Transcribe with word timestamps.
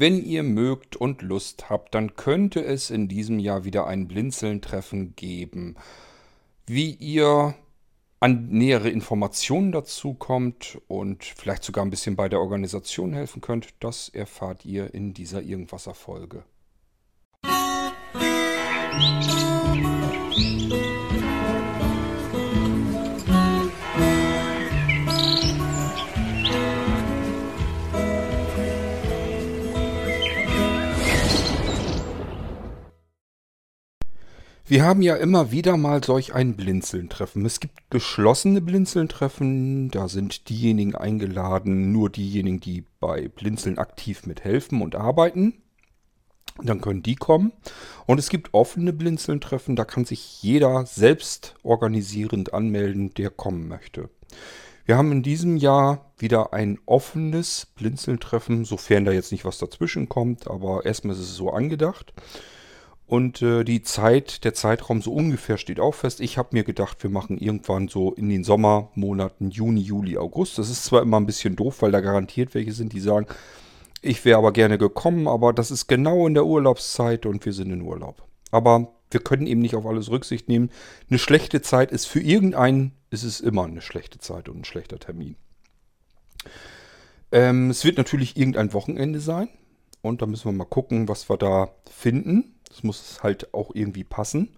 Wenn 0.00 0.24
ihr 0.24 0.44
mögt 0.44 0.94
und 0.94 1.22
Lust 1.22 1.70
habt, 1.70 1.92
dann 1.92 2.14
könnte 2.14 2.64
es 2.64 2.88
in 2.88 3.08
diesem 3.08 3.40
Jahr 3.40 3.64
wieder 3.64 3.88
ein 3.88 4.06
Blinzeln-Treffen 4.06 5.16
geben. 5.16 5.74
Wie 6.66 6.92
ihr 6.92 7.56
an 8.20 8.46
nähere 8.48 8.90
Informationen 8.90 9.72
dazu 9.72 10.14
kommt 10.14 10.78
und 10.86 11.24
vielleicht 11.24 11.64
sogar 11.64 11.84
ein 11.84 11.90
bisschen 11.90 12.14
bei 12.14 12.28
der 12.28 12.38
Organisation 12.38 13.12
helfen 13.12 13.40
könnt, 13.40 13.74
das 13.80 14.08
erfahrt 14.08 14.64
ihr 14.64 14.94
in 14.94 15.14
dieser 15.14 15.42
Irgendwasser-Folge. 15.42 16.44
Wir 34.68 34.84
haben 34.84 35.00
ja 35.00 35.16
immer 35.16 35.50
wieder 35.50 35.78
mal 35.78 36.04
solch 36.04 36.34
ein 36.34 36.54
Blinzeln-Treffen. 36.54 37.46
Es 37.46 37.58
gibt 37.58 37.90
geschlossene 37.90 38.60
Blinzeln-Treffen, 38.60 39.90
da 39.90 40.08
sind 40.08 40.50
diejenigen 40.50 40.94
eingeladen, 40.94 41.90
nur 41.90 42.10
diejenigen, 42.10 42.60
die 42.60 42.84
bei 43.00 43.28
Blinzeln 43.28 43.78
aktiv 43.78 44.26
mithelfen 44.26 44.82
und 44.82 44.94
arbeiten. 44.94 45.54
Dann 46.62 46.82
können 46.82 47.02
die 47.02 47.14
kommen. 47.14 47.52
Und 48.04 48.18
es 48.18 48.28
gibt 48.28 48.52
offene 48.52 48.92
Blinzeln-Treffen, 48.92 49.74
da 49.74 49.86
kann 49.86 50.04
sich 50.04 50.42
jeder 50.42 50.84
selbst 50.84 51.54
organisierend 51.62 52.52
anmelden, 52.52 53.14
der 53.14 53.30
kommen 53.30 53.68
möchte. 53.68 54.10
Wir 54.84 54.98
haben 54.98 55.12
in 55.12 55.22
diesem 55.22 55.56
Jahr 55.56 56.12
wieder 56.18 56.52
ein 56.52 56.78
offenes 56.84 57.68
Blinzeln-Treffen, 57.76 58.66
sofern 58.66 59.06
da 59.06 59.12
jetzt 59.12 59.32
nicht 59.32 59.46
was 59.46 59.56
dazwischen 59.56 60.10
kommt, 60.10 60.46
aber 60.46 60.84
erstmal 60.84 61.16
ist 61.16 61.22
es 61.22 61.36
so 61.36 61.52
angedacht. 61.52 62.12
Und 63.08 63.40
äh, 63.40 63.64
die 63.64 63.80
Zeit, 63.80 64.44
der 64.44 64.52
Zeitraum 64.52 65.00
so 65.00 65.14
ungefähr 65.14 65.56
steht 65.56 65.80
auch 65.80 65.94
fest. 65.94 66.20
Ich 66.20 66.36
habe 66.36 66.50
mir 66.52 66.62
gedacht, 66.62 67.02
wir 67.02 67.08
machen 67.08 67.38
irgendwann 67.38 67.88
so 67.88 68.12
in 68.12 68.28
den 68.28 68.44
Sommermonaten 68.44 69.50
Juni, 69.50 69.80
Juli, 69.80 70.18
August. 70.18 70.58
Das 70.58 70.68
ist 70.68 70.84
zwar 70.84 71.00
immer 71.00 71.18
ein 71.18 71.24
bisschen 71.24 71.56
doof, 71.56 71.80
weil 71.80 71.90
da 71.90 72.00
garantiert 72.00 72.54
welche 72.54 72.72
sind, 72.72 72.92
die 72.92 73.00
sagen, 73.00 73.26
ich 74.02 74.26
wäre 74.26 74.36
aber 74.36 74.52
gerne 74.52 74.76
gekommen, 74.76 75.26
aber 75.26 75.54
das 75.54 75.70
ist 75.70 75.86
genau 75.86 76.26
in 76.26 76.34
der 76.34 76.44
Urlaubszeit 76.44 77.24
und 77.24 77.46
wir 77.46 77.54
sind 77.54 77.72
in 77.72 77.80
Urlaub. 77.80 78.22
Aber 78.50 78.92
wir 79.10 79.20
können 79.20 79.46
eben 79.46 79.62
nicht 79.62 79.74
auf 79.74 79.86
alles 79.86 80.10
Rücksicht 80.10 80.50
nehmen. 80.50 80.70
Eine 81.08 81.18
schlechte 81.18 81.62
Zeit 81.62 81.90
ist 81.92 82.04
für 82.04 82.20
irgendeinen, 82.20 82.92
ist 83.08 83.24
es 83.24 83.40
immer 83.40 83.64
eine 83.64 83.80
schlechte 83.80 84.18
Zeit 84.18 84.50
und 84.50 84.58
ein 84.58 84.64
schlechter 84.64 84.98
Termin. 84.98 85.34
Ähm, 87.32 87.70
es 87.70 87.86
wird 87.86 87.96
natürlich 87.96 88.36
irgendein 88.36 88.74
Wochenende 88.74 89.20
sein. 89.20 89.48
Und 90.00 90.22
da 90.22 90.26
müssen 90.26 90.44
wir 90.44 90.52
mal 90.52 90.64
gucken, 90.64 91.08
was 91.08 91.28
wir 91.28 91.36
da 91.36 91.70
finden. 91.90 92.54
Das 92.68 92.82
muss 92.82 93.22
halt 93.22 93.52
auch 93.54 93.74
irgendwie 93.74 94.04
passen. 94.04 94.56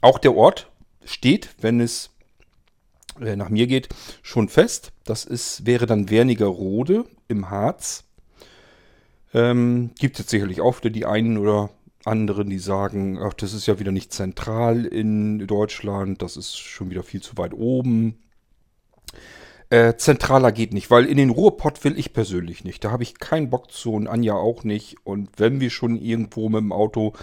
auch 0.00 0.18
der 0.18 0.34
Ort 0.34 0.70
steht, 1.04 1.50
wenn 1.60 1.80
es 1.80 2.10
äh, 3.20 3.36
nach 3.36 3.48
mir 3.48 3.66
geht, 3.66 3.88
schon 4.22 4.48
fest. 4.48 4.92
Das 5.04 5.24
ist, 5.24 5.66
wäre 5.66 5.86
dann 5.86 6.10
Wernigerode 6.10 7.04
im 7.28 7.50
Harz. 7.50 8.04
Ähm, 9.34 9.90
gibt 9.98 10.20
es 10.20 10.28
sicherlich 10.28 10.60
auch 10.60 10.78
wieder 10.78 10.90
die 10.90 11.06
einen 11.06 11.38
oder 11.38 11.70
anderen, 12.04 12.50
die 12.50 12.58
sagen, 12.58 13.18
ach, 13.18 13.34
das 13.34 13.52
ist 13.52 13.66
ja 13.66 13.78
wieder 13.78 13.92
nicht 13.92 14.12
zentral 14.12 14.84
in 14.84 15.46
Deutschland, 15.46 16.20
das 16.20 16.36
ist 16.36 16.56
schon 16.58 16.90
wieder 16.90 17.02
viel 17.02 17.22
zu 17.22 17.38
weit 17.38 17.54
oben. 17.54 18.18
Äh, 19.72 19.96
zentraler 19.96 20.52
geht 20.52 20.74
nicht, 20.74 20.90
weil 20.90 21.06
in 21.06 21.16
den 21.16 21.30
Ruhrpott 21.30 21.82
will 21.82 21.98
ich 21.98 22.12
persönlich 22.12 22.62
nicht. 22.62 22.84
Da 22.84 22.90
habe 22.90 23.04
ich 23.04 23.18
keinen 23.18 23.48
Bock 23.48 23.70
zu 23.70 23.94
und 23.94 24.06
Anja 24.06 24.34
auch 24.34 24.64
nicht. 24.64 24.96
Und 25.02 25.30
wenn 25.38 25.60
wir 25.60 25.70
schon 25.70 25.96
irgendwo 25.96 26.50
mit 26.50 26.60
dem 26.60 26.72
Auto 26.72 27.14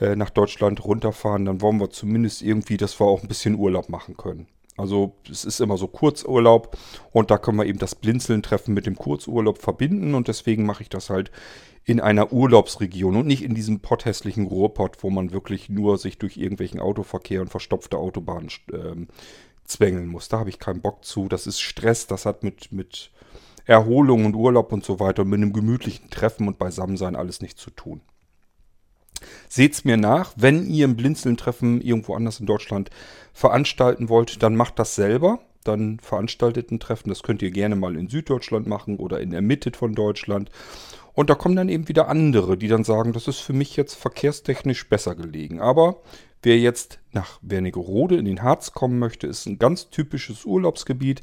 äh, 0.00 0.16
nach 0.16 0.30
Deutschland 0.30 0.84
runterfahren, 0.84 1.44
dann 1.44 1.60
wollen 1.60 1.78
wir 1.78 1.90
zumindest 1.90 2.42
irgendwie, 2.42 2.78
dass 2.78 2.98
wir 2.98 3.06
auch 3.06 3.22
ein 3.22 3.28
bisschen 3.28 3.54
Urlaub 3.54 3.90
machen 3.90 4.16
können. 4.16 4.48
Also 4.76 5.14
es 5.30 5.44
ist 5.44 5.60
immer 5.60 5.76
so 5.76 5.86
Kurzurlaub 5.86 6.76
und 7.12 7.30
da 7.30 7.38
können 7.38 7.58
wir 7.58 7.66
eben 7.66 7.78
das 7.78 7.94
Blinzeln-Treffen 7.94 8.74
mit 8.74 8.86
dem 8.86 8.96
Kurzurlaub 8.96 9.58
verbinden 9.58 10.16
und 10.16 10.26
deswegen 10.26 10.66
mache 10.66 10.82
ich 10.82 10.88
das 10.88 11.10
halt 11.10 11.30
in 11.84 12.00
einer 12.00 12.32
Urlaubsregion 12.32 13.14
und 13.14 13.28
nicht 13.28 13.44
in 13.44 13.54
diesem 13.54 13.78
potthässlichen 13.78 14.48
Ruhrpott, 14.48 15.04
wo 15.04 15.10
man 15.10 15.30
wirklich 15.30 15.68
nur 15.68 15.96
sich 15.98 16.18
durch 16.18 16.38
irgendwelchen 16.38 16.80
Autoverkehr 16.80 17.40
und 17.40 17.50
verstopfte 17.50 17.98
Autobahnen 17.98 18.48
ähm, 18.72 19.06
zwängeln 19.64 20.08
muss. 20.08 20.28
Da 20.28 20.38
habe 20.38 20.50
ich 20.50 20.58
keinen 20.58 20.80
Bock 20.80 21.04
zu. 21.04 21.28
Das 21.28 21.46
ist 21.46 21.60
Stress, 21.60 22.06
das 22.06 22.26
hat 22.26 22.42
mit, 22.42 22.72
mit 22.72 23.10
Erholung 23.64 24.26
und 24.26 24.34
Urlaub 24.34 24.72
und 24.72 24.84
so 24.84 25.00
weiter 25.00 25.22
und 25.22 25.30
mit 25.30 25.38
einem 25.38 25.52
gemütlichen 25.52 26.10
Treffen 26.10 26.48
und 26.48 26.58
Beisammensein 26.58 27.16
alles 27.16 27.40
nichts 27.40 27.62
zu 27.62 27.70
tun. 27.70 28.00
Seht's 29.48 29.84
mir 29.84 29.96
nach, 29.96 30.32
wenn 30.36 30.66
ihr 30.66 30.86
ein 30.86 30.96
Blinzeln-Treffen 30.96 31.80
irgendwo 31.80 32.14
anders 32.14 32.40
in 32.40 32.46
Deutschland 32.46 32.90
veranstalten 33.32 34.08
wollt, 34.08 34.42
dann 34.42 34.56
macht 34.56 34.78
das 34.78 34.94
selber. 34.94 35.40
Dann 35.64 35.98
veranstaltet 36.00 36.70
ein 36.70 36.80
Treffen. 36.80 37.08
Das 37.08 37.22
könnt 37.22 37.42
ihr 37.42 37.50
gerne 37.50 37.76
mal 37.76 37.96
in 37.96 38.08
Süddeutschland 38.08 38.66
machen 38.66 38.98
oder 38.98 39.20
in 39.20 39.30
der 39.30 39.42
Mitte 39.42 39.72
von 39.72 39.94
Deutschland. 39.94 40.50
Und 41.14 41.30
da 41.30 41.34
kommen 41.34 41.56
dann 41.56 41.68
eben 41.68 41.88
wieder 41.88 42.08
andere, 42.08 42.56
die 42.56 42.68
dann 42.68 42.84
sagen, 42.84 43.12
das 43.12 43.28
ist 43.28 43.38
für 43.38 43.52
mich 43.52 43.76
jetzt 43.76 43.94
verkehrstechnisch 43.94 44.88
besser 44.88 45.14
gelegen. 45.14 45.60
Aber 45.60 46.00
Wer 46.44 46.58
jetzt 46.58 46.98
nach 47.12 47.38
Wernigerode 47.40 48.16
in 48.16 48.26
den 48.26 48.42
Harz 48.42 48.72
kommen 48.72 48.98
möchte, 48.98 49.26
ist 49.26 49.46
ein 49.46 49.58
ganz 49.58 49.88
typisches 49.88 50.44
Urlaubsgebiet. 50.44 51.22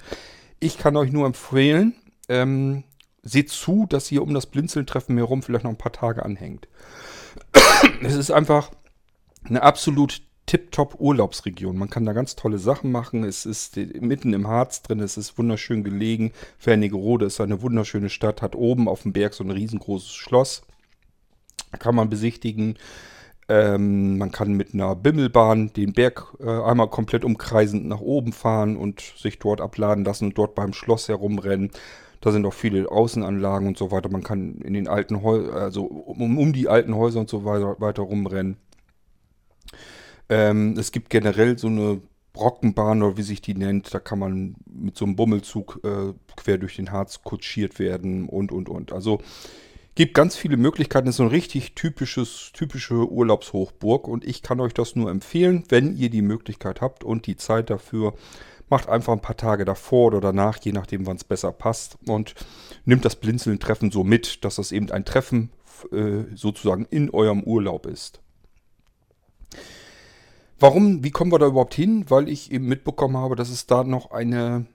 Ich 0.60 0.80
kann 0.80 0.98
euch 0.98 1.12
nur 1.12 1.28
empfehlen, 1.28 1.94
ähm, 2.28 2.84
seht 3.22 3.50
zu, 3.50 3.86
dass 3.88 4.12
ihr 4.12 4.24
um 4.24 4.34
das 4.34 4.48
Blinzeln-Treffen 4.48 5.16
herum 5.18 5.44
vielleicht 5.44 5.64
noch 5.64 5.70
ein 5.70 5.78
paar 5.78 5.92
Tage 5.92 6.26
anhängt. 6.26 6.68
es 8.02 8.16
ist 8.16 8.32
einfach 8.32 8.72
eine 9.44 9.62
absolut 9.62 10.24
tipptopp 10.52 11.00
Urlaubsregion. 11.00 11.78
Man 11.78 11.90
kann 11.90 12.04
da 12.04 12.12
ganz 12.12 12.36
tolle 12.36 12.58
Sachen 12.58 12.92
machen. 12.92 13.24
Es 13.24 13.46
ist 13.46 13.78
mitten 13.78 14.34
im 14.34 14.50
Harz 14.50 14.82
drin, 14.82 15.00
es 15.00 15.16
ist 15.16 15.38
wunderschön 15.38 15.82
gelegen. 15.82 16.34
Wernigerode 16.62 17.28
ist 17.28 17.40
eine 17.40 17.62
wunderschöne 17.62 18.10
Stadt, 18.10 18.42
hat 18.42 18.54
oben 18.54 18.90
auf 18.90 19.04
dem 19.04 19.14
Berg 19.14 19.34
so 19.34 19.46
ein 19.46 19.52
riesengroßes 19.52 20.12
Schloss. 20.12 20.64
Kann 21.80 21.96
man 21.96 22.10
besichtigen. 22.10 22.78
Ähm, 23.48 24.18
man 24.18 24.32
kann 24.32 24.52
mit 24.52 24.74
einer 24.74 24.94
Bimmelbahn 24.94 25.72
den 25.72 25.94
Berg 25.94 26.36
äh, 26.42 26.50
einmal 26.50 26.90
komplett 26.90 27.24
umkreisend 27.24 27.88
nach 27.88 28.02
oben 28.02 28.34
fahren 28.34 28.76
und 28.76 29.00
sich 29.00 29.40
dort 29.40 29.62
abladen 29.62 30.04
lassen 30.04 30.26
und 30.26 30.38
dort 30.38 30.54
beim 30.54 30.74
Schloss 30.74 31.08
herumrennen. 31.08 31.72
Da 32.20 32.34
sind 32.34 32.46
auch 32.46 32.54
viele 32.54 32.92
Außenanlagen 32.92 33.70
und 33.70 33.78
so 33.78 33.90
weiter. 33.90 34.10
Man 34.10 34.24
kann 34.24 34.56
in 34.56 34.74
den 34.74 34.90
alten 34.90 35.24
Häusern, 35.24 35.54
also 35.54 35.86
um, 35.86 36.38
um, 36.38 36.52
die 36.52 36.68
alten 36.68 36.94
Häuser 36.94 37.22
und 37.22 37.30
so 37.30 37.46
weiter, 37.46 37.78
weiter 37.80 38.04
rumrennen. 38.04 38.58
Ähm, 40.32 40.76
es 40.80 40.92
gibt 40.92 41.10
generell 41.10 41.60
so 41.60 41.68
eine 41.68 42.02
Brockenbahn 42.34 43.04
oder 43.04 43.18
wie 43.18 43.24
sich 43.24 43.42
die 43.42 43.54
nennt. 43.54 43.94
Da 43.94 44.00
kann 44.00 44.18
man 44.18 44.56
mit 44.66 44.98
so 44.98 45.06
einem 45.06 45.16
Bummelzug 45.16 45.82
äh, 45.84 46.14
quer 46.38 46.58
durch 46.58 46.78
den 46.78 46.92
Harz 46.92 47.22
kutschiert 47.24 47.78
werden 47.78 48.28
und 48.28 48.52
und 48.52 48.70
und. 48.70 48.94
Also 48.94 49.20
Gibt 49.94 50.14
ganz 50.14 50.38
viele 50.38 50.56
Möglichkeiten, 50.56 51.10
ist 51.10 51.18
so 51.18 51.24
ein 51.24 51.30
richtig 51.30 51.76
typisches, 51.76 52.52
typische 52.54 53.12
Urlaubshochburg 53.12 54.08
und 54.08 54.24
ich 54.24 54.42
kann 54.42 54.62
euch 54.62 54.74
das 54.74 54.96
nur 54.96 55.12
empfehlen, 55.12 55.66
wenn 55.68 55.98
ihr 55.98 56.10
die 56.10 56.22
Möglichkeit 56.22 56.80
habt 56.80 57.04
und 57.04 57.28
die 57.28 57.36
Zeit 57.36 57.70
dafür. 57.70 58.14
Macht 58.70 58.88
einfach 58.88 59.12
ein 59.12 59.20
paar 59.20 59.36
Tage 59.36 59.66
davor 59.66 60.08
oder 60.08 60.22
danach, 60.22 60.60
je 60.64 60.72
nachdem, 60.72 61.06
wann 61.06 61.18
es 61.18 61.26
besser 61.26 61.52
passt 61.52 61.98
und 62.08 62.36
nimmt 62.86 63.04
das 63.04 63.18
Blinzeln-Treffen 63.18 63.92
so 63.92 64.06
mit, 64.06 64.46
dass 64.46 64.56
das 64.56 64.72
eben 64.72 64.90
ein 64.92 65.04
Treffen 65.04 65.52
äh, 65.92 66.24
sozusagen 66.36 66.86
in 66.90 67.10
eurem 67.10 67.44
Urlaub 67.44 67.86
ist. 67.86 68.22
Warum, 70.62 71.04
wie 71.04 71.10
kommen 71.10 71.32
wir 71.32 71.40
da 71.40 71.48
überhaupt 71.48 71.74
hin? 71.74 72.06
Weil 72.08 72.30
ich 72.30 72.52
eben 72.52 72.68
mitbekommen 72.68 73.18
habe, 73.18 73.36
dass 73.36 73.50
es 73.50 73.66
da 73.66 73.84
noch 73.84 74.12
eine 74.12 74.68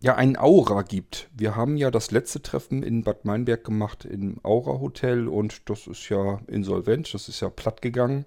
ja, 0.00 0.16
ein 0.16 0.36
Aura 0.36 0.82
gibt. 0.82 1.30
Wir 1.34 1.56
haben 1.56 1.78
ja 1.78 1.90
das 1.90 2.10
letzte 2.10 2.42
Treffen 2.42 2.82
in 2.82 3.04
Bad 3.04 3.24
Meinberg 3.24 3.64
gemacht 3.64 4.04
im 4.04 4.38
Aura 4.42 4.80
Hotel 4.80 5.28
und 5.28 5.70
das 5.70 5.86
ist 5.86 6.10
ja 6.10 6.40
insolvent, 6.46 7.14
das 7.14 7.28
ist 7.28 7.40
ja 7.40 7.48
platt 7.48 7.80
gegangen. 7.80 8.26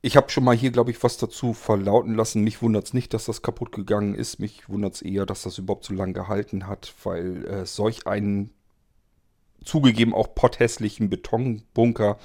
Ich 0.00 0.16
habe 0.16 0.30
schon 0.30 0.44
mal 0.44 0.56
hier, 0.56 0.70
glaube 0.70 0.90
ich, 0.90 1.02
was 1.02 1.18
dazu 1.18 1.52
verlauten 1.52 2.14
lassen. 2.14 2.42
Mich 2.42 2.62
wundert 2.62 2.86
es 2.86 2.94
nicht, 2.94 3.12
dass 3.12 3.26
das 3.26 3.42
kaputt 3.42 3.72
gegangen 3.72 4.14
ist. 4.14 4.38
Mich 4.38 4.68
wundert 4.68 4.94
es 4.94 5.02
eher, 5.02 5.26
dass 5.26 5.42
das 5.42 5.58
überhaupt 5.58 5.84
so 5.84 5.92
lange 5.92 6.14
gehalten 6.14 6.66
hat, 6.66 6.94
weil 7.02 7.44
äh, 7.46 7.66
solch 7.66 8.06
einen 8.06 8.52
zugegeben 9.64 10.14
auch 10.14 10.34
potthässlichen 10.34 11.10
Betonbunker 11.10 12.16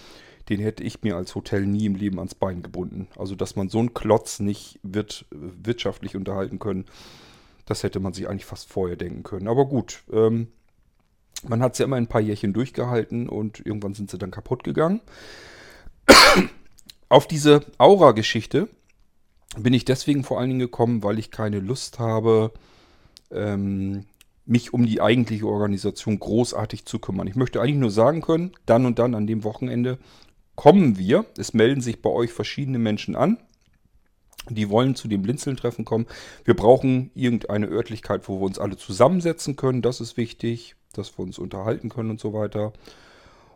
den 0.50 0.60
hätte 0.60 0.84
ich 0.84 1.04
mir 1.04 1.16
als 1.16 1.36
Hotel 1.36 1.66
nie 1.66 1.86
im 1.86 1.96
Leben 1.96 2.20
ans 2.20 2.36
Bein 2.36 2.62
gebunden. 2.62 3.08
Also, 3.18 3.36
dass 3.36 3.56
man 3.56 3.70
so 3.70 3.80
einen 3.80 3.94
Klotz 3.94 4.40
nicht 4.40 4.80
wird 4.84 5.26
wirtschaftlich 5.32 6.16
unterhalten 6.16 6.60
können, 6.60 6.86
das 7.66 7.84
hätte 7.84 8.00
man 8.00 8.14
sich 8.14 8.30
eigentlich 8.30 8.46
fast 8.46 8.70
vorher 8.70 8.96
denken 8.96 9.24
können. 9.24 9.48
Aber 9.48 9.66
gut, 9.66 10.04
ähm, 10.12 10.48
man 11.48 11.62
hat 11.62 11.74
es 11.74 11.80
ja 11.80 11.86
immer 11.86 11.98
ein 11.98 12.08
paar 12.08 12.22
Jährchen 12.22 12.54
durchgehalten 12.54 13.30
und 13.30 13.66
irgendwann 13.66 13.94
sind 13.94 14.10
sie 14.10 14.18
dann 14.18 14.32
kaputt 14.32 14.64
gegangen. 14.64 15.02
Auf 17.10 17.28
diese 17.28 17.62
Aura-Geschichte 17.78 18.70
bin 19.58 19.74
ich 19.74 19.86
deswegen 19.86 20.24
vor 20.24 20.40
allen 20.40 20.50
Dingen 20.50 20.60
gekommen, 20.60 21.04
weil 21.04 21.20
ich 21.20 21.32
keine 21.32 21.60
Lust 21.60 22.00
habe, 22.00 22.52
ähm, 23.32 24.06
mich 24.46 24.74
um 24.74 24.86
die 24.86 25.02
eigentliche 25.02 25.46
Organisation 25.46 26.20
großartig 26.20 26.86
zu 26.86 27.00
kümmern. 27.00 27.28
Ich 27.28 27.36
möchte 27.36 27.62
eigentlich 27.62 27.76
nur 27.76 27.92
sagen 27.92 28.22
können, 28.22 28.54
dann 28.66 28.86
und 28.86 28.98
dann 28.98 29.14
an 29.14 29.28
dem 29.28 29.44
Wochenende 29.44 30.00
kommen 30.58 30.98
wir. 30.98 31.26
Es 31.38 31.54
melden 31.54 31.80
sich 31.80 32.02
bei 32.02 32.10
euch 32.10 32.34
verschiedene 32.34 32.80
Menschen 32.80 33.16
an. 33.16 33.38
Die 34.50 34.70
wollen 34.70 34.96
zu 34.96 35.08
dem 35.08 35.22
Blinzeln-Treffen 35.22 35.86
kommen. 35.86 36.08
Wir 36.44 36.56
brauchen 36.56 37.12
irgendeine 37.14 37.68
Örtlichkeit, 37.68 38.28
wo 38.28 38.40
wir 38.40 38.46
uns 38.46 38.60
alle 38.60 38.76
zusammensetzen 38.76 39.56
können. 39.56 39.82
Das 39.82 40.02
ist 40.02 40.18
wichtig, 40.18 40.76
dass 40.94 41.18
wir 41.18 41.24
uns 41.24 41.38
unterhalten 41.38 41.90
können 41.90 42.10
und 42.10 42.20
so 42.20 42.34
weiter. 42.34 42.74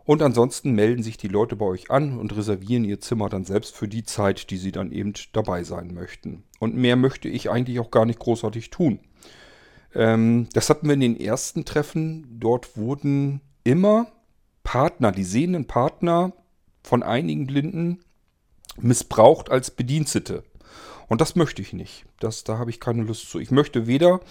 Und 0.05 0.21
ansonsten 0.21 0.71
melden 0.71 1.03
sich 1.03 1.17
die 1.17 1.27
Leute 1.27 1.55
bei 1.55 1.65
euch 1.65 1.91
an 1.91 2.17
und 2.17 2.35
reservieren 2.35 2.85
ihr 2.85 2.99
Zimmer 2.99 3.29
dann 3.29 3.45
selbst 3.45 3.75
für 3.75 3.87
die 3.87 4.03
Zeit, 4.03 4.49
die 4.49 4.57
sie 4.57 4.71
dann 4.71 4.91
eben 4.91 5.13
dabei 5.31 5.63
sein 5.63 5.93
möchten. 5.93 6.43
Und 6.59 6.75
mehr 6.75 6.95
möchte 6.95 7.29
ich 7.29 7.49
eigentlich 7.49 7.79
auch 7.79 7.91
gar 7.91 8.05
nicht 8.05 8.19
großartig 8.19 8.69
tun. 8.69 8.99
Ähm, 9.95 10.47
das 10.53 10.69
hatten 10.69 10.87
wir 10.87 10.93
in 10.93 11.01
den 11.01 11.19
ersten 11.19 11.65
Treffen. 11.65 12.39
Dort 12.39 12.77
wurden 12.77 13.41
immer 13.63 14.07
Partner, 14.63 15.11
die 15.11 15.23
sehenden 15.23 15.65
Partner 15.65 16.33
von 16.83 17.03
einigen 17.03 17.47
Blinden 17.47 17.99
missbraucht 18.77 19.49
als 19.49 19.71
Bedienstete. 19.71 20.43
Und 21.07 21.21
das 21.21 21.35
möchte 21.35 21.61
ich 21.61 21.73
nicht. 21.73 22.05
Das, 22.19 22.43
da 22.43 22.57
habe 22.57 22.69
ich 22.69 22.79
keine 22.79 23.03
Lust 23.03 23.29
zu. 23.29 23.39
Ich 23.39 23.51
möchte 23.51 23.85
weder, 23.85 24.21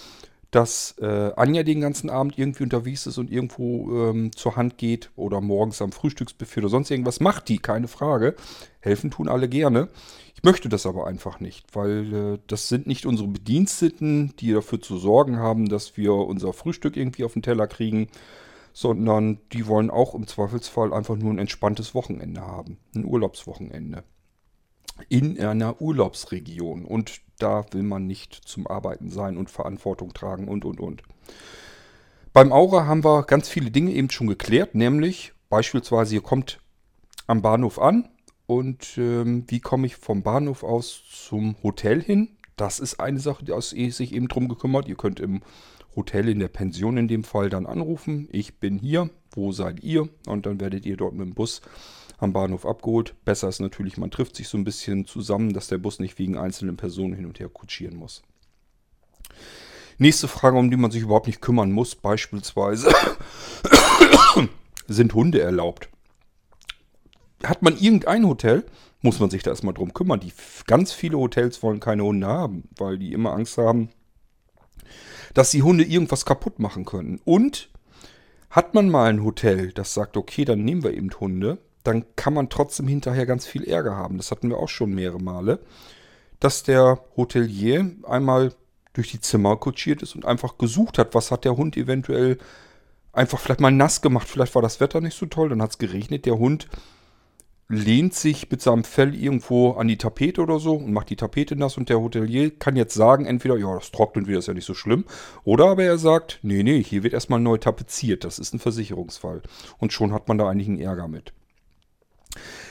dass 0.51 0.97
äh, 0.99 1.33
Anja 1.37 1.63
den 1.63 1.81
ganzen 1.81 2.11
Abend 2.11 2.39
irgendwie 2.39 2.65
unterwegs 2.65 3.07
ist 3.07 3.19
und 3.19 3.31
irgendwo 3.31 4.09
ähm, 4.09 4.33
zur 4.35 4.57
Hand 4.57 4.79
geht 4.79 5.11
oder 5.15 5.41
morgens 5.41 5.81
am 5.81 5.93
Frühstücksbuffet 5.93 6.61
oder 6.61 6.69
sonst 6.69 6.91
irgendwas 6.91 7.21
macht 7.21 7.49
die, 7.49 7.59
keine 7.59 7.87
Frage. 7.87 8.35
Helfen 8.81 9.11
tun 9.11 9.29
alle 9.29 9.49
gerne. 9.49 9.89
Ich 10.35 10.43
möchte 10.43 10.69
das 10.69 10.87
aber 10.87 11.07
einfach 11.07 11.39
nicht, 11.39 11.67
weil 11.77 12.15
äh, 12.15 12.39
das 12.47 12.69
sind 12.69 12.87
nicht 12.87 13.07
unsere 13.07 13.29
Bediensteten, 13.29 14.35
die 14.41 14.53
dafür 14.53 14.81
zu 14.81 14.97
sorgen 14.97 15.37
haben, 15.37 15.69
dass 15.69 15.97
wir 15.97 16.15
unser 16.15 16.53
Frühstück 16.53 16.97
irgendwie 16.97 17.25
auf 17.25 17.35
den 17.35 17.43
Teller 17.43 17.67
kriegen, 17.67 18.09
sondern 18.73 19.41
die 19.53 19.67
wollen 19.67 19.91
auch 19.91 20.15
im 20.15 20.27
Zweifelsfall 20.27 20.93
einfach 20.93 21.17
nur 21.17 21.33
ein 21.33 21.39
entspanntes 21.39 21.95
Wochenende 21.95 22.41
haben, 22.41 22.79
ein 22.95 23.05
Urlaubswochenende 23.05 24.05
in 25.09 25.41
einer 25.41 25.81
Urlaubsregion 25.81 26.85
und 26.85 27.23
da 27.39 27.65
will 27.73 27.83
man 27.83 28.07
nicht 28.07 28.35
zum 28.35 28.67
Arbeiten 28.67 29.09
sein 29.09 29.39
und 29.39 29.51
Verantwortung 29.51 30.13
tragen 30.13 30.47
und 30.47 30.67
und 30.67 30.79
und. 30.79 31.03
Beim 32.35 32.53
Aura 32.53 32.87
haben 32.87 33.03
wir 33.03 33.23
ganz 33.23 33.49
viele 33.49 33.71
Dinge 33.71 33.93
eben 33.93 34.11
schon 34.11 34.27
geklärt, 34.27 34.75
nämlich 34.75 35.33
beispielsweise 35.49 36.17
ihr 36.17 36.21
kommt 36.21 36.61
am 37.27 37.41
Bahnhof 37.41 37.79
an, 37.79 38.11
und 38.51 38.99
ähm, 38.99 39.45
wie 39.47 39.61
komme 39.61 39.87
ich 39.87 39.95
vom 39.95 40.25
Bahnhof 40.25 40.65
aus 40.65 41.05
zum 41.09 41.55
Hotel 41.63 42.03
hin? 42.03 42.31
Das 42.57 42.81
ist 42.81 42.99
eine 42.99 43.21
Sache, 43.21 43.45
die 43.45 43.91
sich 43.93 44.13
eben 44.13 44.27
drum 44.27 44.49
gekümmert. 44.49 44.89
Ihr 44.89 44.97
könnt 44.97 45.21
im 45.21 45.43
Hotel 45.97 46.29
in 46.29 46.39
der 46.39 46.49
Pension 46.49 46.97
in 46.97 47.09
dem 47.09 47.25
Fall 47.25 47.51
dann 47.51 47.67
anrufen. 47.67 48.29
Ich 48.33 48.59
bin 48.59 48.79
hier, 48.79 49.11
wo 49.33 49.53
seid 49.53 49.83
ihr? 49.83 50.09
Und 50.27 50.47
dann 50.47 50.61
werdet 50.61 50.87
ihr 50.87 50.97
dort 50.97 51.15
mit 51.15 51.27
dem 51.27 51.35
Bus 51.35 51.61
am 52.19 52.33
Bahnhof 52.33 52.67
abgeholt. 52.67 53.15
Besser 53.25 53.49
ist 53.49 53.61
natürlich, 53.61 53.97
man 53.97 54.11
trifft 54.11 54.37
sich 54.37 54.49
so 54.49 54.59
ein 54.59 54.65
bisschen 54.65 55.07
zusammen, 55.07 55.53
dass 55.53 55.69
der 55.69 55.79
Bus 55.79 55.99
nicht 55.99 56.19
wegen 56.19 56.37
einzelnen 56.37 56.77
Personen 56.77 57.15
hin 57.15 57.27
und 57.27 57.41
her 57.41 57.49
kutschieren 57.49 57.97
muss. 57.97 58.23
Nächste 59.99 60.29
Frage, 60.29 60.57
um 60.57 60.71
die 60.71 60.77
man 60.77 60.91
sich 60.91 61.03
überhaupt 61.03 61.27
nicht 61.27 61.43
kümmern 61.43 61.73
muss, 61.73 61.95
beispielsweise, 61.95 62.93
sind 64.89 65.15
Hunde 65.15 65.41
erlaubt? 65.41 65.91
hat 67.45 67.63
man 67.63 67.77
irgendein 67.77 68.27
Hotel, 68.27 68.65
muss 69.03 69.19
man 69.19 69.31
sich 69.31 69.43
da 69.43 69.51
erstmal 69.51 69.75
drum 69.75 69.95
kümmern. 69.95 70.21
Die 70.21 70.33
ganz 70.67 70.93
viele 70.93 71.19
Hotels 71.19 71.63
wollen 71.63 71.81
keine 71.81 72.05
Hunde 72.05 72.27
haben, 72.27 72.65
weil 72.77 72.99
die 72.99 73.13
immer 73.13 73.33
Angst 73.33 73.57
haben, 73.59 73.89
dass 75.35 75.51
die 75.51 75.63
Hunde 75.63 75.85
irgendwas 75.85 76.25
kaputt 76.25 76.59
machen 76.59 76.85
können. 76.85 77.21
Und 77.25 77.71
hat 78.51 78.75
man 78.75 78.91
mal 78.91 79.11
ein 79.11 79.25
Hotel, 79.25 79.73
das 79.73 79.95
sagt, 79.95 80.17
okay, 80.17 80.45
dann 80.45 80.65
nehmen 80.65 80.83
wir 80.83 80.93
eben 80.93 81.11
Hunde, 81.19 81.59
dann 81.85 82.05
kann 82.17 82.35
man 82.35 82.49
trotzdem 82.49 82.89
hinterher 82.89 83.27
ganz 83.27 83.47
viel 83.47 83.65
Ärger 83.65 83.97
haben. 83.97 84.17
Das 84.17 84.31
hatten 84.31 84.51
wir 84.51 84.59
auch 84.59 84.69
schon 84.69 84.93
mehrere 84.93 85.21
Male, 85.21 85.61
dass 86.41 86.63
der 86.63 87.01
Hotelier 87.17 87.91
einmal 88.03 88.53
durch 88.93 89.13
die 89.13 89.21
Zimmer 89.21 89.57
kutschiert 89.57 90.03
ist 90.03 90.15
und 90.15 90.27
einfach 90.27 90.59
gesucht 90.59 90.99
hat, 90.99 91.15
was 91.15 91.31
hat 91.31 91.45
der 91.45 91.57
Hund 91.57 91.77
eventuell 91.77 92.39
einfach 93.13 93.39
vielleicht 93.39 93.61
mal 93.61 93.71
nass 93.71 94.03
gemacht. 94.03 94.29
Vielleicht 94.29 94.55
war 94.55 94.63
das 94.63 94.81
Wetter 94.81 95.01
nicht 95.01 95.17
so 95.17 95.27
toll, 95.27 95.49
dann 95.49 95.63
hat 95.63 95.71
es 95.71 95.79
geregnet. 95.79 96.27
Der 96.27 96.39
Hund 96.39 96.69
lehnt 97.71 98.15
sich 98.15 98.51
mit 98.51 98.61
seinem 98.61 98.83
Fell 98.83 99.15
irgendwo 99.15 99.73
an 99.73 99.87
die 99.87 99.97
Tapete 99.97 100.43
oder 100.43 100.59
so 100.59 100.75
und 100.75 100.93
macht 100.93 101.09
die 101.09 101.17
Tapete 101.17 101.55
nass 101.55 101.79
und 101.79 101.89
der 101.89 102.01
Hotelier 102.01 102.51
kann 102.51 102.75
jetzt 102.75 102.95
sagen, 102.95 103.27
entweder, 103.27 103.57
ja, 103.57 103.73
das 103.77 103.93
trocknet 103.93 104.27
wieder, 104.27 104.41
ist 104.41 104.49
ja 104.49 104.55
nicht 104.55 104.65
so 104.65 104.75
schlimm, 104.75 105.05
oder 105.45 105.67
aber 105.67 105.85
er 105.85 105.97
sagt, 105.97 106.41
nee, 106.43 106.65
nee, 106.65 106.83
hier 106.83 107.05
wird 107.05 107.15
erstmal 107.15 107.39
neu 107.39 107.59
tapeziert, 107.59 108.25
das 108.25 108.41
ist 108.41 108.53
ein 108.53 108.59
Versicherungsfall. 108.59 109.43
Und 109.79 109.93
schon 109.93 110.13
hat 110.13 110.27
man 110.27 110.37
da 110.37 110.49
eigentlich 110.49 110.67
einen 110.67 110.81
Ärger 110.81 111.07
mit. 111.07 111.33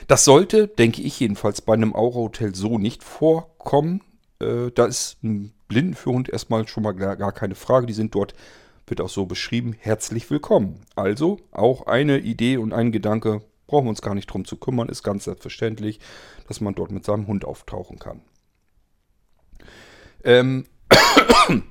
Das 0.07 0.25
sollte, 0.25 0.67
denke 0.67 1.01
ich 1.01 1.19
jedenfalls, 1.19 1.61
bei 1.61 1.73
einem 1.73 1.95
Aura-Hotel 1.95 2.53
so 2.53 2.77
nicht 2.77 3.03
vorkommen. 3.03 4.01
Äh, 4.41 4.71
da 4.75 4.85
ist 4.85 5.23
ein 5.23 5.53
Blindenführhund 5.69 6.27
erstmal 6.27 6.67
schon 6.67 6.83
mal 6.83 6.93
gar, 6.93 7.15
gar 7.15 7.31
keine 7.31 7.55
Frage. 7.55 7.85
Die 7.85 7.93
sind 7.93 8.15
dort, 8.15 8.33
wird 8.87 8.99
auch 8.99 9.09
so 9.09 9.25
beschrieben, 9.25 9.75
herzlich 9.79 10.29
willkommen. 10.29 10.81
Also 10.95 11.37
auch 11.51 11.87
eine 11.87 12.19
Idee 12.19 12.57
und 12.57 12.73
ein 12.73 12.91
Gedanke, 12.91 13.43
Brauchen 13.69 13.85
wir 13.85 13.91
uns 13.91 14.01
gar 14.01 14.15
nicht 14.15 14.25
drum 14.25 14.45
zu 14.45 14.57
kümmern, 14.57 14.89
ist 14.89 15.03
ganz 15.03 15.25
selbstverständlich, 15.25 15.99
dass 16.47 16.59
man 16.59 16.73
dort 16.73 16.89
mit 16.89 17.05
seinem 17.05 17.27
Hund 17.27 17.45
auftauchen 17.45 17.99
kann. 17.99 18.21
Ähm, 20.23 20.65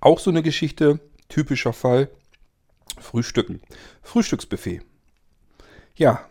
auch 0.00 0.18
so 0.18 0.30
eine 0.30 0.42
Geschichte, 0.42 0.98
typischer 1.28 1.74
Fall, 1.74 2.08
Frühstücken. 2.98 3.60
Frühstücksbuffet. 4.02 4.80
Ja, 5.94 6.26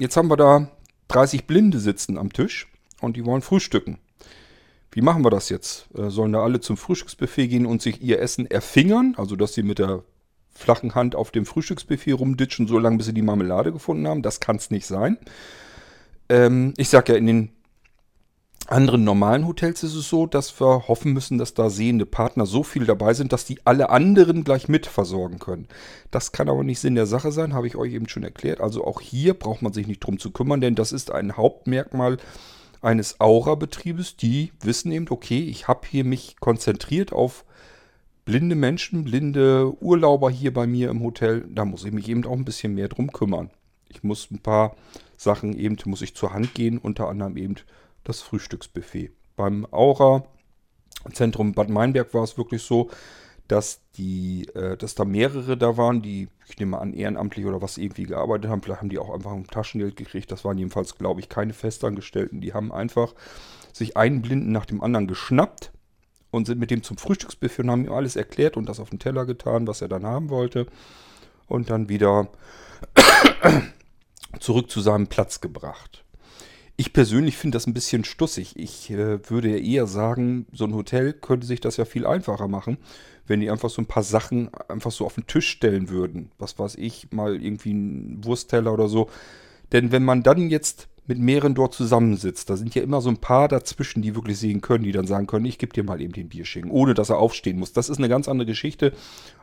jetzt 0.00 0.16
haben 0.16 0.28
wir 0.32 0.36
da 0.36 0.72
30 1.06 1.46
Blinde 1.46 1.78
sitzen 1.78 2.18
am 2.18 2.32
Tisch 2.32 2.66
und 3.00 3.16
die 3.16 3.24
wollen 3.24 3.42
frühstücken. 3.42 4.00
Wie 4.90 5.00
machen 5.00 5.24
wir 5.24 5.30
das 5.30 5.48
jetzt? 5.48 5.86
Äh, 5.96 6.10
sollen 6.10 6.32
da 6.32 6.42
alle 6.42 6.58
zum 6.58 6.76
Frühstücksbuffet 6.76 7.46
gehen 7.46 7.66
und 7.66 7.82
sich 7.82 8.02
ihr 8.02 8.18
Essen 8.18 8.50
erfingern? 8.50 9.14
Also, 9.16 9.36
dass 9.36 9.54
sie 9.54 9.62
mit 9.62 9.78
der 9.78 10.02
flachen 10.58 10.94
Hand 10.94 11.14
auf 11.14 11.30
dem 11.30 11.46
Frühstücksbuffet 11.46 12.12
rumditschen, 12.12 12.66
so 12.66 12.78
lange 12.78 12.96
bis 12.98 13.06
sie 13.06 13.14
die 13.14 13.22
Marmelade 13.22 13.72
gefunden 13.72 14.08
haben. 14.08 14.22
Das 14.22 14.40
kann 14.40 14.56
es 14.56 14.70
nicht 14.70 14.86
sein. 14.86 15.18
Ähm, 16.28 16.74
ich 16.76 16.88
sage 16.88 17.12
ja, 17.12 17.18
in 17.18 17.26
den 17.26 17.50
anderen 18.66 19.04
normalen 19.04 19.46
Hotels 19.46 19.82
ist 19.82 19.94
es 19.94 20.08
so, 20.08 20.26
dass 20.26 20.60
wir 20.60 20.88
hoffen 20.88 21.12
müssen, 21.12 21.38
dass 21.38 21.54
da 21.54 21.70
sehende 21.70 22.04
Partner 22.04 22.44
so 22.44 22.62
viel 22.62 22.84
dabei 22.84 23.14
sind, 23.14 23.32
dass 23.32 23.46
die 23.46 23.64
alle 23.64 23.88
anderen 23.88 24.44
gleich 24.44 24.68
mit 24.68 24.86
versorgen 24.86 25.38
können. 25.38 25.68
Das 26.10 26.32
kann 26.32 26.50
aber 26.50 26.64
nicht 26.64 26.80
Sinn 26.80 26.94
der 26.94 27.06
Sache 27.06 27.32
sein, 27.32 27.54
habe 27.54 27.66
ich 27.66 27.76
euch 27.76 27.92
eben 27.92 28.08
schon 28.08 28.24
erklärt. 28.24 28.60
Also 28.60 28.84
auch 28.84 29.00
hier 29.00 29.34
braucht 29.34 29.62
man 29.62 29.72
sich 29.72 29.86
nicht 29.86 30.00
drum 30.00 30.18
zu 30.18 30.32
kümmern, 30.32 30.60
denn 30.60 30.74
das 30.74 30.92
ist 30.92 31.10
ein 31.10 31.36
Hauptmerkmal 31.36 32.18
eines 32.82 33.20
Aura-Betriebes. 33.20 34.16
Die 34.16 34.52
wissen 34.60 34.92
eben, 34.92 35.06
okay, 35.08 35.40
ich 35.40 35.66
habe 35.66 35.86
hier 35.88 36.04
mich 36.04 36.36
konzentriert 36.38 37.12
auf 37.12 37.44
blinde 38.28 38.56
Menschen, 38.56 39.04
blinde 39.04 39.72
Urlauber 39.82 40.28
hier 40.28 40.52
bei 40.52 40.66
mir 40.66 40.90
im 40.90 41.02
Hotel, 41.02 41.46
da 41.48 41.64
muss 41.64 41.86
ich 41.86 41.92
mich 41.92 42.10
eben 42.10 42.26
auch 42.26 42.36
ein 42.36 42.44
bisschen 42.44 42.74
mehr 42.74 42.88
drum 42.88 43.10
kümmern. 43.10 43.48
Ich 43.88 44.02
muss 44.02 44.30
ein 44.30 44.40
paar 44.40 44.76
Sachen 45.16 45.58
eben, 45.58 45.78
muss 45.86 46.02
ich 46.02 46.14
zur 46.14 46.34
Hand 46.34 46.52
gehen, 46.52 46.76
unter 46.76 47.08
anderem 47.08 47.38
eben 47.38 47.54
das 48.04 48.20
Frühstücksbuffet. 48.20 49.12
Beim 49.34 49.66
Aura-Zentrum 49.70 51.54
Bad 51.54 51.70
Meinberg 51.70 52.12
war 52.12 52.22
es 52.22 52.36
wirklich 52.36 52.60
so, 52.60 52.90
dass 53.46 53.80
die, 53.96 54.46
äh, 54.54 54.76
dass 54.76 54.94
da 54.94 55.06
mehrere 55.06 55.56
da 55.56 55.78
waren, 55.78 56.02
die, 56.02 56.28
ich 56.50 56.58
nehme 56.58 56.78
an, 56.78 56.92
ehrenamtlich 56.92 57.46
oder 57.46 57.62
was 57.62 57.78
irgendwie 57.78 58.02
gearbeitet 58.02 58.50
haben. 58.50 58.60
Vielleicht 58.60 58.82
haben 58.82 58.90
die 58.90 58.98
auch 58.98 59.08
einfach 59.08 59.32
ein 59.32 59.46
Taschengeld 59.46 59.96
gekriegt. 59.96 60.30
Das 60.30 60.44
waren 60.44 60.58
jedenfalls, 60.58 60.98
glaube 60.98 61.20
ich, 61.20 61.30
keine 61.30 61.54
Festangestellten. 61.54 62.42
Die 62.42 62.52
haben 62.52 62.72
einfach 62.72 63.14
sich 63.72 63.96
einen 63.96 64.20
Blinden 64.20 64.52
nach 64.52 64.66
dem 64.66 64.82
anderen 64.82 65.06
geschnappt 65.06 65.72
und 66.30 66.46
sind 66.46 66.58
mit 66.58 66.70
dem 66.70 66.82
zum 66.82 66.98
Frühstücksbuffet 66.98 67.62
und 67.62 67.70
haben 67.70 67.84
ihm 67.84 67.92
alles 67.92 68.16
erklärt 68.16 68.56
und 68.56 68.68
das 68.68 68.80
auf 68.80 68.90
den 68.90 68.98
Teller 68.98 69.26
getan, 69.26 69.66
was 69.66 69.82
er 69.82 69.88
dann 69.88 70.04
haben 70.04 70.28
wollte. 70.30 70.66
Und 71.46 71.70
dann 71.70 71.88
wieder 71.88 72.28
zurück 74.40 74.70
zu 74.70 74.80
seinem 74.80 75.06
Platz 75.06 75.40
gebracht. 75.40 76.04
Ich 76.76 76.92
persönlich 76.92 77.36
finde 77.36 77.56
das 77.56 77.66
ein 77.66 77.74
bisschen 77.74 78.04
stussig. 78.04 78.54
Ich 78.56 78.90
äh, 78.90 79.18
würde 79.28 79.58
eher 79.58 79.86
sagen, 79.86 80.46
so 80.52 80.64
ein 80.64 80.74
Hotel 80.74 81.12
könnte 81.12 81.46
sich 81.46 81.60
das 81.60 81.76
ja 81.76 81.84
viel 81.84 82.06
einfacher 82.06 82.46
machen, 82.46 82.78
wenn 83.26 83.40
die 83.40 83.50
einfach 83.50 83.70
so 83.70 83.82
ein 83.82 83.86
paar 83.86 84.04
Sachen 84.04 84.50
einfach 84.68 84.92
so 84.92 85.04
auf 85.04 85.14
den 85.14 85.26
Tisch 85.26 85.48
stellen 85.48 85.88
würden. 85.88 86.30
Was 86.38 86.56
weiß 86.58 86.76
ich, 86.76 87.10
mal 87.10 87.42
irgendwie 87.42 87.72
ein 87.72 88.24
Wurstteller 88.24 88.72
oder 88.72 88.88
so. 88.88 89.10
Denn 89.72 89.90
wenn 89.90 90.04
man 90.04 90.22
dann 90.22 90.50
jetzt 90.50 90.88
mit 91.08 91.18
mehreren 91.18 91.54
dort 91.54 91.74
zusammensitzt, 91.74 92.50
da 92.50 92.56
sind 92.56 92.74
ja 92.74 92.82
immer 92.82 93.00
so 93.00 93.08
ein 93.08 93.16
paar 93.16 93.48
dazwischen, 93.48 94.02
die 94.02 94.14
wirklich 94.14 94.38
sehen 94.38 94.60
können, 94.60 94.84
die 94.84 94.92
dann 94.92 95.06
sagen 95.06 95.26
können, 95.26 95.46
ich 95.46 95.58
gebe 95.58 95.72
dir 95.72 95.82
mal 95.82 96.00
eben 96.02 96.12
den 96.12 96.28
Bierschinken, 96.28 96.70
ohne 96.70 96.92
dass 96.92 97.08
er 97.08 97.16
aufstehen 97.16 97.58
muss. 97.58 97.72
Das 97.72 97.88
ist 97.88 97.96
eine 97.96 98.10
ganz 98.10 98.28
andere 98.28 98.46
Geschichte, 98.46 98.92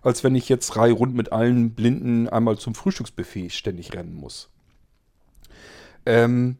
als 0.03 0.23
wenn 0.23 0.35
ich 0.35 0.47
jetzt 0.47 0.67
drei 0.67 0.91
rund 0.91 1.15
mit 1.15 1.31
allen 1.31 1.71
Blinden 1.71 2.29
einmal 2.29 2.57
zum 2.59 2.75
Frühstücksbuffet 2.75 3.49
ständig 3.49 3.93
rennen 3.93 4.13
muss. 4.13 4.49
Ähm, 6.05 6.57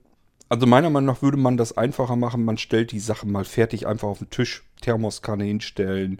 also 0.50 0.66
meiner 0.66 0.90
Meinung 0.90 1.14
nach 1.14 1.22
würde 1.22 1.38
man 1.38 1.56
das 1.56 1.78
einfacher 1.78 2.16
machen. 2.16 2.44
Man 2.44 2.58
stellt 2.58 2.92
die 2.92 3.00
Sachen 3.00 3.32
mal 3.32 3.46
fertig 3.46 3.86
einfach 3.86 4.08
auf 4.08 4.18
den 4.18 4.32
Tisch, 4.32 4.64
Thermoskanne 4.82 5.44
hinstellen, 5.44 6.20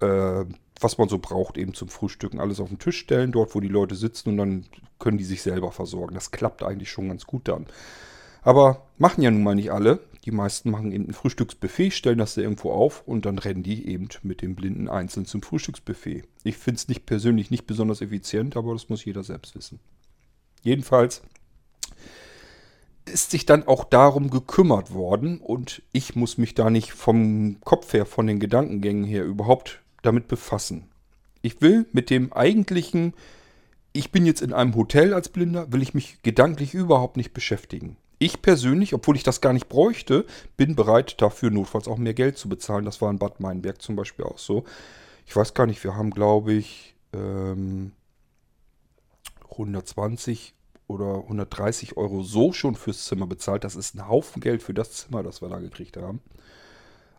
äh, 0.00 0.44
was 0.82 0.98
man 0.98 1.08
so 1.08 1.18
braucht, 1.18 1.58
eben 1.58 1.74
zum 1.74 1.88
Frühstücken. 1.88 2.40
Alles 2.40 2.60
auf 2.60 2.68
den 2.68 2.78
Tisch 2.78 2.98
stellen, 2.98 3.32
dort, 3.32 3.54
wo 3.54 3.60
die 3.60 3.68
Leute 3.68 3.94
sitzen 3.94 4.30
und 4.30 4.36
dann 4.36 4.66
können 4.98 5.18
die 5.18 5.24
sich 5.24 5.42
selber 5.42 5.72
versorgen. 5.72 6.14
Das 6.14 6.30
klappt 6.30 6.62
eigentlich 6.62 6.90
schon 6.90 7.08
ganz 7.08 7.26
gut 7.26 7.48
dann. 7.48 7.66
Aber 8.42 8.86
machen 8.98 9.22
ja 9.22 9.30
nun 9.30 9.42
mal 9.42 9.54
nicht 9.54 9.72
alle. 9.72 10.00
Die 10.24 10.30
meisten 10.30 10.70
machen 10.70 10.92
eben 10.92 11.08
ein 11.08 11.14
Frühstücksbuffet, 11.14 11.90
stellen 11.90 12.18
das 12.18 12.34
da 12.34 12.42
irgendwo 12.42 12.70
auf 12.70 13.02
und 13.06 13.26
dann 13.26 13.38
rennen 13.38 13.62
die 13.62 13.88
eben 13.88 14.08
mit 14.22 14.40
dem 14.42 14.54
Blinden 14.54 14.88
einzeln 14.88 15.26
zum 15.26 15.42
Frühstücksbuffet. 15.42 16.24
Ich 16.44 16.56
finde 16.56 16.78
es 16.78 16.88
nicht 16.88 17.06
persönlich 17.06 17.50
nicht 17.50 17.66
besonders 17.66 18.00
effizient, 18.00 18.56
aber 18.56 18.72
das 18.72 18.88
muss 18.88 19.04
jeder 19.04 19.24
selbst 19.24 19.56
wissen. 19.56 19.80
Jedenfalls 20.62 21.22
ist 23.04 23.32
sich 23.32 23.46
dann 23.46 23.66
auch 23.66 23.84
darum 23.84 24.30
gekümmert 24.30 24.94
worden 24.94 25.38
und 25.40 25.82
ich 25.92 26.14
muss 26.14 26.38
mich 26.38 26.54
da 26.54 26.70
nicht 26.70 26.92
vom 26.92 27.60
Kopf 27.64 27.92
her, 27.92 28.06
von 28.06 28.28
den 28.28 28.38
Gedankengängen 28.38 29.04
her 29.04 29.24
überhaupt 29.24 29.81
damit 30.02 30.28
befassen. 30.28 30.88
Ich 31.40 31.60
will 31.60 31.86
mit 31.92 32.10
dem 32.10 32.32
eigentlichen, 32.32 33.14
ich 33.92 34.12
bin 34.12 34.26
jetzt 34.26 34.42
in 34.42 34.52
einem 34.52 34.74
Hotel 34.74 35.14
als 35.14 35.28
Blinder, 35.28 35.72
will 35.72 35.82
ich 35.82 35.94
mich 35.94 36.22
gedanklich 36.22 36.74
überhaupt 36.74 37.16
nicht 37.16 37.32
beschäftigen. 37.32 37.96
Ich 38.18 38.40
persönlich, 38.40 38.94
obwohl 38.94 39.16
ich 39.16 39.24
das 39.24 39.40
gar 39.40 39.52
nicht 39.52 39.68
bräuchte, 39.68 40.24
bin 40.56 40.76
bereit 40.76 41.20
dafür 41.20 41.50
notfalls 41.50 41.88
auch 41.88 41.98
mehr 41.98 42.14
Geld 42.14 42.38
zu 42.38 42.48
bezahlen. 42.48 42.84
Das 42.84 43.00
war 43.00 43.10
in 43.10 43.18
Bad 43.18 43.40
Meinberg 43.40 43.82
zum 43.82 43.96
Beispiel 43.96 44.24
auch 44.24 44.38
so. 44.38 44.64
Ich 45.26 45.34
weiß 45.34 45.54
gar 45.54 45.66
nicht, 45.66 45.82
wir 45.82 45.96
haben 45.96 46.10
glaube 46.10 46.52
ich 46.52 46.94
ähm, 47.12 47.92
120 49.50 50.54
oder 50.86 51.22
130 51.22 51.96
Euro 51.96 52.22
so 52.22 52.52
schon 52.52 52.74
fürs 52.74 53.06
Zimmer 53.06 53.26
bezahlt. 53.26 53.64
Das 53.64 53.76
ist 53.76 53.94
ein 53.94 54.08
Haufen 54.08 54.40
Geld 54.40 54.62
für 54.62 54.74
das 54.74 54.92
Zimmer, 54.92 55.22
das 55.22 55.42
wir 55.42 55.48
da 55.48 55.58
gekriegt 55.58 55.96
haben. 55.96 56.20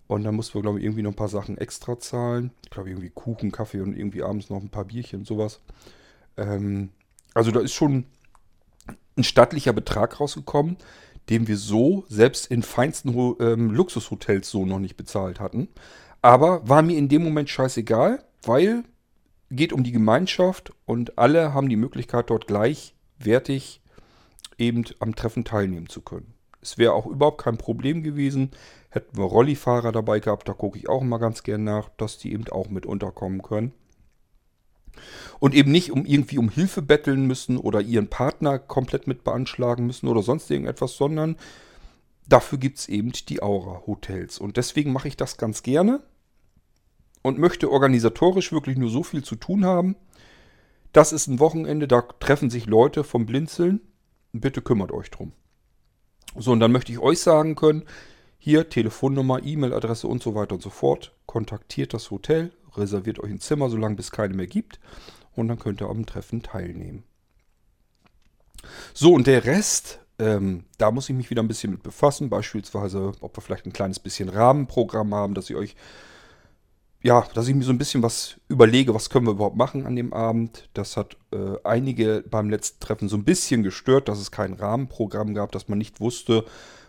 Und 0.07 0.23
dann 0.23 0.35
mussten 0.35 0.55
wir, 0.55 0.61
glaube 0.61 0.79
ich, 0.79 0.85
irgendwie 0.85 1.01
noch 1.01 1.11
ein 1.11 1.15
paar 1.15 1.29
Sachen 1.29 1.57
extra 1.57 1.97
zahlen. 1.97 2.51
Ich 2.63 2.69
glaube, 2.69 2.89
irgendwie 2.89 3.09
Kuchen, 3.09 3.51
Kaffee 3.51 3.81
und 3.81 3.97
irgendwie 3.97 4.23
abends 4.23 4.49
noch 4.49 4.61
ein 4.61 4.69
paar 4.69 4.85
Bierchen 4.85 5.19
und 5.19 5.25
sowas. 5.25 5.61
Ähm, 6.37 6.89
also 7.33 7.51
da 7.51 7.61
ist 7.61 7.73
schon 7.73 8.05
ein 9.17 9.23
stattlicher 9.23 9.73
Betrag 9.73 10.19
rausgekommen, 10.19 10.77
den 11.29 11.47
wir 11.47 11.57
so 11.57 12.05
selbst 12.09 12.47
in 12.47 12.63
feinsten 12.63 13.15
ähm, 13.39 13.71
Luxushotels 13.71 14.49
so 14.49 14.65
noch 14.65 14.79
nicht 14.79 14.97
bezahlt 14.97 15.39
hatten. 15.39 15.69
Aber 16.21 16.67
war 16.67 16.81
mir 16.81 16.97
in 16.97 17.09
dem 17.09 17.23
Moment 17.23 17.49
scheißegal, 17.49 18.23
weil 18.43 18.83
geht 19.51 19.73
um 19.73 19.83
die 19.83 19.91
Gemeinschaft 19.91 20.73
und 20.85 21.17
alle 21.17 21.53
haben 21.53 21.69
die 21.69 21.75
Möglichkeit, 21.75 22.29
dort 22.29 22.47
gleichwertig 22.47 23.81
eben 24.57 24.83
am 24.99 25.15
Treffen 25.15 25.43
teilnehmen 25.43 25.89
zu 25.89 26.01
können. 26.01 26.32
Es 26.63 26.77
wäre 26.77 26.93
auch 26.93 27.05
überhaupt 27.05 27.41
kein 27.41 27.57
Problem 27.57 28.03
gewesen, 28.03 28.51
hätten 28.89 29.17
wir 29.17 29.25
Rollifahrer 29.25 29.91
dabei 29.91 30.19
gehabt, 30.19 30.47
da 30.47 30.53
gucke 30.53 30.77
ich 30.77 30.87
auch 30.87 31.01
immer 31.01 31.19
ganz 31.19 31.43
gern 31.43 31.63
nach, 31.63 31.89
dass 31.97 32.17
die 32.17 32.31
eben 32.31 32.47
auch 32.47 32.69
mit 32.69 32.85
unterkommen 32.85 33.41
können. 33.41 33.73
Und 35.39 35.55
eben 35.55 35.71
nicht 35.71 35.91
um 35.91 36.05
irgendwie 36.05 36.37
um 36.37 36.49
Hilfe 36.49 36.81
betteln 36.81 37.25
müssen 37.25 37.57
oder 37.57 37.81
ihren 37.81 38.07
Partner 38.07 38.59
komplett 38.59 39.07
mit 39.07 39.23
beanschlagen 39.23 39.87
müssen 39.87 40.07
oder 40.07 40.21
sonst 40.21 40.49
irgendetwas, 40.49 40.95
sondern 40.95 41.35
dafür 42.27 42.59
gibt 42.59 42.77
es 42.77 42.87
eben 42.87 43.11
die 43.11 43.41
Aura-Hotels. 43.41 44.37
Und 44.37 44.57
deswegen 44.57 44.93
mache 44.93 45.07
ich 45.07 45.17
das 45.17 45.37
ganz 45.37 45.63
gerne 45.63 46.01
und 47.23 47.39
möchte 47.39 47.71
organisatorisch 47.71 48.51
wirklich 48.51 48.77
nur 48.77 48.89
so 48.89 49.03
viel 49.03 49.23
zu 49.23 49.35
tun 49.35 49.65
haben. 49.65 49.95
Das 50.91 51.11
ist 51.11 51.27
ein 51.27 51.39
Wochenende, 51.39 51.87
da 51.87 52.01
treffen 52.01 52.51
sich 52.51 52.67
Leute 52.67 53.03
vom 53.03 53.25
Blinzeln. 53.25 53.81
Bitte 54.31 54.61
kümmert 54.61 54.91
euch 54.91 55.09
drum. 55.09 55.31
So, 56.35 56.51
und 56.51 56.59
dann 56.59 56.71
möchte 56.71 56.91
ich 56.91 56.99
euch 56.99 57.19
sagen 57.19 57.55
können, 57.55 57.83
hier 58.37 58.69
Telefonnummer, 58.69 59.41
E-Mail-Adresse 59.43 60.07
und 60.07 60.21
so 60.21 60.35
weiter 60.35 60.55
und 60.55 60.61
so 60.61 60.69
fort. 60.69 61.13
Kontaktiert 61.25 61.93
das 61.93 62.11
Hotel, 62.11 62.51
reserviert 62.75 63.19
euch 63.19 63.31
ein 63.31 63.39
Zimmer, 63.39 63.69
solange 63.69 63.95
bis 63.95 64.11
keine 64.11 64.33
mehr 64.33 64.47
gibt. 64.47 64.79
Und 65.35 65.47
dann 65.47 65.59
könnt 65.59 65.81
ihr 65.81 65.89
am 65.89 66.05
Treffen 66.05 66.43
teilnehmen. 66.43 67.03
So, 68.93 69.13
und 69.13 69.27
der 69.27 69.45
Rest, 69.45 69.99
ähm, 70.19 70.65
da 70.77 70.91
muss 70.91 71.09
ich 71.09 71.15
mich 71.15 71.29
wieder 71.29 71.41
ein 71.41 71.47
bisschen 71.47 71.71
mit 71.71 71.83
befassen. 71.83 72.29
Beispielsweise, 72.29 73.13
ob 73.21 73.37
wir 73.37 73.41
vielleicht 73.41 73.65
ein 73.65 73.73
kleines 73.73 73.99
bisschen 73.99 74.29
Rahmenprogramm 74.29 75.13
haben, 75.13 75.33
dass 75.33 75.49
ich 75.49 75.55
euch, 75.55 75.75
ja, 77.03 77.27
dass 77.33 77.47
ich 77.47 77.53
mir 77.53 77.63
so 77.63 77.71
ein 77.71 77.77
bisschen 77.77 78.01
was 78.01 78.39
überlege, 78.47 78.95
was 78.95 79.09
können 79.09 79.27
wir 79.27 79.33
überhaupt 79.33 79.57
machen 79.57 79.85
an 79.85 79.95
dem 79.95 80.13
Abend. 80.13 80.69
Das 80.73 80.97
hat 80.97 81.17
äh, 81.31 81.57
einige 81.63 82.23
beim 82.29 82.49
letzten 82.49 82.79
Treffen 82.79 83.09
so 83.09 83.17
ein 83.17 83.25
bisschen 83.25 83.61
gestört, 83.61 84.07
dass 84.07 84.19
es 84.19 84.31
kein 84.31 84.53
Rahmenprogramm 84.53 85.33
gab, 85.33 85.51
dass 85.51 85.67
man 85.67 85.77
nicht 85.77 85.99
wusste, 85.99 86.45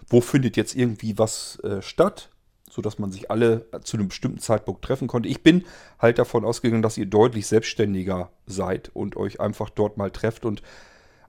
wo 0.09 0.21
findet 0.21 0.57
jetzt 0.57 0.77
irgendwie 0.77 1.19
was 1.19 1.59
äh, 1.65 1.83
statt 1.83 2.31
sodass 2.75 2.99
man 2.99 3.13
sich 3.13 3.31
alle 3.31 3.67
zu 3.85 3.97
einem 3.97 4.09
bestimmten 4.09 4.41
Zeitpunkt 4.41 4.83
treffen 4.83 5.07
konnte. 5.07 5.29
Ich 5.29 5.45
bin 5.45 5.65
halt 6.01 6.19
davon 6.19 6.45
ausgegangen, 6.45 6.83
dass 6.83 6.99
ihr 6.99 7.07
deutlich 7.07 7.47
selbstständiger 7.47 8.31
seid 8.47 8.91
und 8.95 9.17
euch 9.17 9.41
einfach 9.41 9.71
dort 9.71 9.97
mal 9.97 10.11
trefft 10.11 10.45
und 10.45 10.61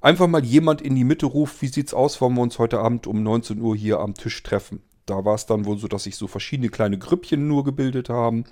einfach 0.02 0.26
mal 0.26 0.44
jemand 0.44 0.82
in 0.82 0.96
die 0.96 1.04
Mitte 1.04 1.28
ruft, 1.28 1.62
wie 1.62 1.68
sieht's 1.68 1.94
aus, 1.94 2.20
wollen 2.20 2.34
wir 2.34 2.42
uns 2.42 2.58
heute 2.58 2.80
Abend 2.80 3.06
um 3.06 3.22
19 3.22 3.62
Uhr 3.62 3.76
hier 3.76 4.00
am 4.00 4.16
Tisch 4.16 4.42
treffen. 4.42 4.82
Da 5.06 5.24
war 5.26 5.36
es 5.36 5.46
dann 5.46 5.66
wohl 5.66 5.78
so, 5.78 5.88
dass 5.88 6.04
sich 6.04 6.16
so 6.16 6.28
verschiedene 6.28 6.70
kleine 6.70 6.98
Grüppchen 6.98 7.48
nur 7.48 7.64
gebildet 7.64 8.10
haben 8.10 8.46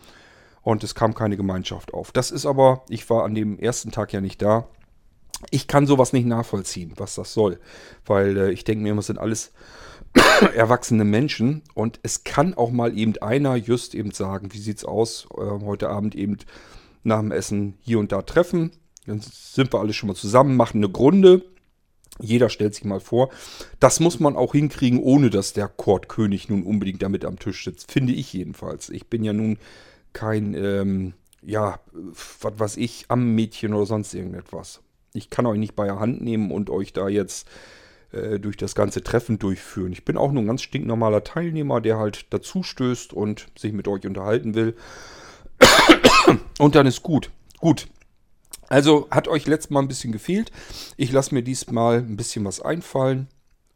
und 0.62 0.84
es 0.84 0.96
kam 0.96 1.14
keine 1.14 1.38
Gemeinschaft 1.38 1.94
auf. 1.94 2.12
Das 2.12 2.32
ist 2.32 2.46
aber, 2.46 2.84
ich 2.90 3.10
war 3.10 3.24
an 3.24 3.36
dem 3.36 3.60
ersten 3.60 3.92
Tag 3.92 4.14
ja 4.14 4.22
nicht 4.22 4.42
da. 4.42 4.68
Ich 5.50 5.68
kann 5.68 5.88
sowas 5.88 6.14
nicht 6.14 6.26
nachvollziehen, 6.26 6.94
was 6.96 7.16
das 7.16 7.34
soll, 7.34 7.60
weil 8.06 8.38
äh, 8.38 8.52
ich 8.52 8.64
denke 8.64 8.84
mir, 8.84 8.96
das 8.96 9.08
sind 9.08 9.20
alles 9.20 9.52
erwachsene 10.56 11.04
Menschen 11.04 11.64
und 11.74 12.00
es 12.04 12.24
kann 12.24 12.54
auch 12.54 12.72
mal 12.72 12.98
eben 12.98 13.18
einer 13.18 13.56
just 13.56 13.96
eben 13.96 14.12
sagen, 14.12 14.54
wie 14.54 14.60
sieht's 14.60 14.86
aus, 14.86 15.28
äh, 15.36 15.66
heute 15.66 15.90
Abend 15.90 16.16
eben 16.16 16.38
nach 17.04 17.20
dem 17.20 17.32
Essen 17.32 17.78
hier 17.82 18.00
und 18.00 18.12
da 18.12 18.22
treffen. 18.22 18.72
Dann 19.06 19.20
sind 19.22 19.74
wir 19.74 19.80
alle 19.80 19.92
schon 19.92 20.08
mal 20.08 20.16
zusammen, 20.16 20.56
machen 20.56 20.78
eine 20.78 20.90
Grunde. 20.90 21.44
Jeder 22.20 22.50
stellt 22.50 22.76
sich 22.76 22.86
mal 22.86 23.00
vor. 23.00 23.30
Das 23.80 24.00
muss 24.00 24.20
man 24.20 24.36
auch 24.36 24.54
hinkriegen, 24.54 25.00
ohne 25.00 25.30
dass 25.30 25.54
der 25.54 25.68
Kordkönig 25.68 26.50
nun 26.50 26.64
unbedingt 26.64 27.02
damit 27.02 27.26
am 27.26 27.40
Tisch 27.40 27.64
sitzt. 27.64 27.92
Finde 27.92 28.14
ich 28.14 28.32
jedenfalls. 28.34 28.90
Ich 28.90 29.08
bin 29.08 29.24
ja 29.24 29.34
nun 29.34 29.58
kein, 30.14 30.54
ähm, 30.54 31.14
ja, 31.42 31.80
was 31.92 32.60
weiß 32.60 32.78
ich, 32.78 33.06
am 33.08 33.34
Mädchen 33.34 33.74
oder 33.74 33.86
sonst 33.86 34.14
irgendetwas. 34.14 34.82
Ich 35.14 35.30
kann 35.30 35.46
euch 35.46 35.60
nicht 35.60 35.76
bei 35.76 35.86
der 35.86 36.00
Hand 36.00 36.22
nehmen 36.22 36.52
und 36.52 36.70
euch 36.70 36.94
da 36.94 37.08
jetzt 37.08 37.48
äh, 38.12 38.40
durch 38.40 38.58
das 38.58 38.76
ganze 38.76 39.04
Treffen 39.04 39.40
durchführen. 39.40 39.92
Ich 39.92 40.06
bin 40.06 40.18
auch 40.18 40.32
nur 40.32 40.44
ein 40.44 40.48
ganz 40.48 40.62
stinknormaler 40.62 41.24
Teilnehmer, 41.24 41.82
der 41.82 41.98
halt 41.98 42.28
dazu 42.30 42.62
stößt 42.64 43.14
und 43.14 43.48
sich 43.58 43.74
mit 43.74 43.88
euch 43.88 44.06
unterhalten 44.06 44.54
will. 44.54 44.76
Und 46.60 46.76
dann 46.76 46.86
ist 46.86 47.04
gut. 47.04 47.32
Gut. 47.60 47.88
Also 48.74 49.08
hat 49.12 49.28
euch 49.28 49.46
letztes 49.46 49.70
Mal 49.70 49.82
ein 49.82 49.88
bisschen 49.88 50.12
gefehlt. 50.12 50.52
Ich 50.98 51.12
lasse 51.12 51.36
mir 51.36 51.44
diesmal 51.44 52.00
ein 52.00 52.18
bisschen 52.18 52.44
was 52.44 52.60
einfallen 52.60 53.28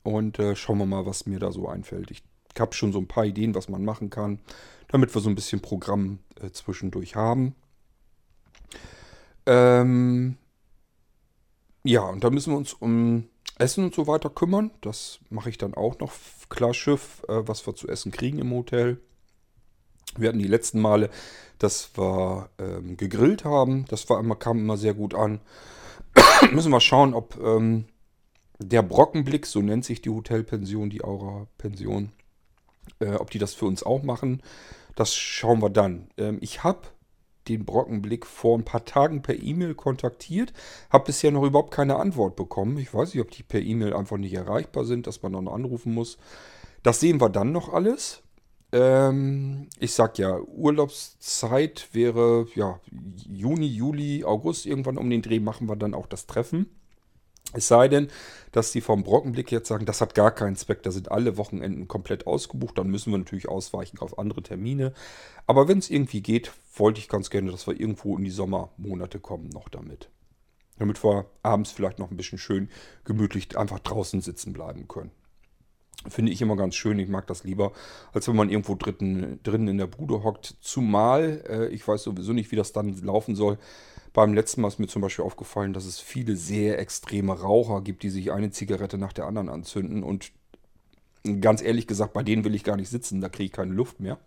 und 0.01 0.39
äh, 0.39 0.55
schauen 0.55 0.79
wir 0.79 0.87
mal, 0.87 1.05
was 1.05 1.27
mir 1.27 1.37
da 1.37 1.51
so 1.51 1.67
einfällt. 1.67 2.09
Ich 2.09 2.23
habe 2.57 2.73
schon 2.73 2.91
so 2.91 2.97
ein 2.97 3.07
paar 3.07 3.23
Ideen, 3.23 3.53
was 3.53 3.69
man 3.69 3.85
machen 3.85 4.09
kann, 4.09 4.39
damit 4.87 5.13
wir 5.13 5.21
so 5.21 5.29
ein 5.29 5.35
bisschen 5.35 5.61
Programm 5.61 6.17
äh, 6.41 6.49
zwischendurch 6.49 7.15
haben. 7.15 7.53
Ähm, 9.45 10.35
ja, 11.83 12.01
und 12.01 12.23
da 12.23 12.31
müssen 12.31 12.53
wir 12.53 12.57
uns 12.57 12.73
um 12.73 13.25
Essen 13.59 13.83
und 13.83 13.93
so 13.93 14.07
weiter 14.07 14.31
kümmern. 14.31 14.71
Das 14.81 15.19
mache 15.29 15.51
ich 15.51 15.59
dann 15.59 15.75
auch 15.75 15.99
noch. 15.99 16.11
Klar 16.49 16.73
Schiff, 16.73 17.23
äh, 17.27 17.47
was 17.47 17.67
wir 17.67 17.75
zu 17.75 17.87
essen 17.87 18.11
kriegen 18.11 18.39
im 18.39 18.49
Hotel. 18.49 18.99
Wir 20.17 20.29
hatten 20.29 20.39
die 20.39 20.47
letzten 20.47 20.79
Male, 20.79 21.09
dass 21.59 21.91
wir 21.95 22.49
ähm, 22.59 22.97
gegrillt 22.97 23.45
haben. 23.45 23.85
Das 23.89 24.09
war 24.09 24.19
immer, 24.19 24.35
kam 24.35 24.59
immer 24.59 24.77
sehr 24.77 24.93
gut 24.93 25.13
an. 25.13 25.39
Müssen 26.51 26.71
wir 26.71 26.81
schauen, 26.81 27.13
ob 27.13 27.37
ähm, 27.43 27.85
der 28.59 28.81
Brockenblick, 28.81 29.45
so 29.45 29.61
nennt 29.61 29.85
sich 29.85 30.01
die 30.01 30.09
Hotelpension, 30.09 30.89
die 30.89 31.03
Aura-Pension, 31.03 32.11
äh, 32.99 33.13
ob 33.13 33.29
die 33.29 33.39
das 33.39 33.53
für 33.53 33.65
uns 33.65 33.83
auch 33.83 34.03
machen. 34.03 34.41
Das 34.95 35.15
schauen 35.15 35.61
wir 35.61 35.69
dann. 35.69 36.09
Ähm, 36.17 36.39
ich 36.41 36.63
habe 36.63 36.81
den 37.47 37.65
Brockenblick 37.65 38.25
vor 38.25 38.57
ein 38.57 38.65
paar 38.65 38.85
Tagen 38.85 39.21
per 39.21 39.41
E-Mail 39.41 39.75
kontaktiert. 39.75 40.53
Habe 40.89 41.05
bisher 41.05 41.31
noch 41.31 41.43
überhaupt 41.43 41.73
keine 41.73 41.97
Antwort 41.97 42.35
bekommen. 42.35 42.77
Ich 42.77 42.93
weiß 42.93 43.13
nicht, 43.13 43.23
ob 43.23 43.31
die 43.31 43.43
per 43.43 43.61
E-Mail 43.61 43.93
einfach 43.93 44.17
nicht 44.17 44.33
erreichbar 44.33 44.85
sind, 44.85 45.07
dass 45.07 45.21
man 45.21 45.31
noch 45.31 45.53
anrufen 45.53 45.93
muss. 45.93 46.17
Das 46.83 46.99
sehen 46.99 47.21
wir 47.21 47.29
dann 47.29 47.51
noch 47.51 47.73
alles. 47.73 48.23
Ähm, 48.71 49.69
ich 49.79 49.93
sag 49.93 50.17
ja, 50.17 50.39
Urlaubszeit 50.39 51.89
wäre 51.93 52.47
ja 52.55 52.79
Juni, 53.29 53.67
Juli, 53.67 54.23
August. 54.25 54.65
Irgendwann 54.65 54.97
um 54.97 55.09
den 55.09 55.21
Dreh 55.21 55.39
machen 55.39 55.69
wir 55.69 55.75
dann 55.75 55.93
auch 55.93 56.07
das 56.07 56.27
Treffen. 56.27 56.67
Es 57.53 57.69
sei 57.69 57.87
denn, 57.87 58.09
dass 58.51 58.73
die 58.73 58.81
vom 58.81 59.03
Brockenblick 59.03 59.51
jetzt 59.51 59.69
sagen, 59.69 59.85
das 59.85 60.01
hat 60.01 60.15
gar 60.15 60.31
keinen 60.31 60.57
Zweck, 60.57 60.83
da 60.83 60.91
sind 60.91 61.11
alle 61.11 61.37
Wochenenden 61.37 61.87
komplett 61.87 62.27
ausgebucht, 62.27 62.77
dann 62.77 62.89
müssen 62.89 63.11
wir 63.11 63.17
natürlich 63.17 63.47
ausweichen 63.47 63.99
auf 63.99 64.19
andere 64.19 64.43
Termine. 64.43 64.93
Aber 65.45 65.69
wenn 65.69 65.77
es 65.77 65.89
irgendwie 65.89 66.21
geht, 66.21 66.51
wollte 66.75 66.99
ich 66.99 67.07
ganz 67.07 67.29
gerne, 67.29 67.51
dass 67.51 67.65
wir 67.65 67.79
irgendwo 67.79 68.17
in 68.17 68.25
die 68.25 68.31
Sommermonate 68.31 69.19
kommen 69.19 69.47
noch 69.49 69.69
damit. 69.69 70.09
Damit 70.77 71.03
wir 71.03 71.25
abends 71.41 71.71
vielleicht 71.71 71.99
noch 71.99 72.11
ein 72.11 72.17
bisschen 72.17 72.37
schön 72.37 72.69
gemütlich 73.05 73.57
einfach 73.57 73.79
draußen 73.79 74.19
sitzen 74.19 74.51
bleiben 74.51 74.87
können. 74.89 75.11
Finde 76.07 76.31
ich 76.31 76.41
immer 76.41 76.55
ganz 76.55 76.75
schön. 76.75 76.99
Ich 76.99 77.09
mag 77.09 77.27
das 77.27 77.43
lieber, 77.43 77.73
als 78.13 78.27
wenn 78.27 78.35
man 78.35 78.49
irgendwo 78.49 78.75
dritten, 78.75 79.39
drin 79.43 79.67
in 79.67 79.77
der 79.77 79.87
Bude 79.87 80.23
hockt. 80.23 80.55
Zumal, 80.61 81.43
äh, 81.49 81.67
ich 81.69 81.85
weiß 81.87 82.03
sowieso 82.03 82.33
nicht, 82.33 82.51
wie 82.51 82.55
das 82.55 82.71
dann 82.71 82.95
laufen 83.01 83.35
soll. 83.35 83.57
Beim 84.13 84.33
letzten 84.33 84.61
Mal 84.61 84.69
ist 84.69 84.79
mir 84.79 84.87
zum 84.87 85.01
Beispiel 85.01 85.25
aufgefallen, 85.25 85.73
dass 85.73 85.85
es 85.85 85.99
viele 85.99 86.35
sehr 86.35 86.79
extreme 86.79 87.39
Raucher 87.39 87.81
gibt, 87.81 88.03
die 88.03 88.09
sich 88.09 88.31
eine 88.31 88.51
Zigarette 88.51 88.97
nach 88.97 89.13
der 89.13 89.25
anderen 89.25 89.49
anzünden. 89.49 90.03
Und 90.03 90.31
ganz 91.41 91.61
ehrlich 91.61 91.87
gesagt, 91.87 92.13
bei 92.13 92.23
denen 92.23 92.43
will 92.43 92.55
ich 92.55 92.63
gar 92.63 92.77
nicht 92.77 92.89
sitzen, 92.89 93.21
da 93.21 93.29
kriege 93.29 93.45
ich 93.45 93.51
keine 93.51 93.73
Luft 93.73 93.99
mehr. 93.99 94.17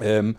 Ähm, 0.00 0.36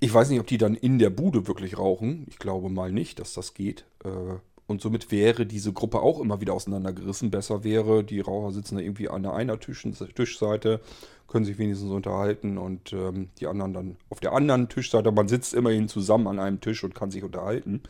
ich 0.00 0.14
weiß 0.14 0.30
nicht, 0.30 0.40
ob 0.40 0.46
die 0.46 0.58
dann 0.58 0.76
in 0.76 0.98
der 0.98 1.10
Bude 1.10 1.46
wirklich 1.46 1.78
rauchen. 1.78 2.24
Ich 2.28 2.38
glaube 2.38 2.68
mal 2.68 2.92
nicht, 2.92 3.18
dass 3.18 3.34
das 3.34 3.54
geht. 3.54 3.84
Äh, 4.04 4.36
und 4.68 4.82
somit 4.82 5.10
wäre 5.10 5.46
diese 5.46 5.72
Gruppe 5.72 6.00
auch 6.00 6.20
immer 6.20 6.42
wieder 6.42 6.52
auseinandergerissen. 6.52 7.30
Besser 7.30 7.64
wäre, 7.64 8.04
die 8.04 8.20
Raucher 8.20 8.52
sitzen 8.52 8.76
da 8.76 8.82
irgendwie 8.82 9.08
an 9.08 9.24
einer 9.24 9.58
Tisch, 9.58 9.88
Tischseite, 10.14 10.80
können 11.26 11.46
sich 11.46 11.58
wenigstens 11.58 11.90
unterhalten 11.90 12.58
und 12.58 12.92
ähm, 12.92 13.30
die 13.40 13.46
anderen 13.46 13.72
dann 13.72 13.96
auf 14.10 14.20
der 14.20 14.34
anderen 14.34 14.68
Tischseite. 14.68 15.10
Man 15.10 15.26
sitzt 15.26 15.54
immerhin 15.54 15.88
zusammen 15.88 16.26
an 16.26 16.38
einem 16.38 16.60
Tisch 16.60 16.84
und 16.84 16.94
kann 16.94 17.10
sich 17.10 17.24
unterhalten. 17.24 17.82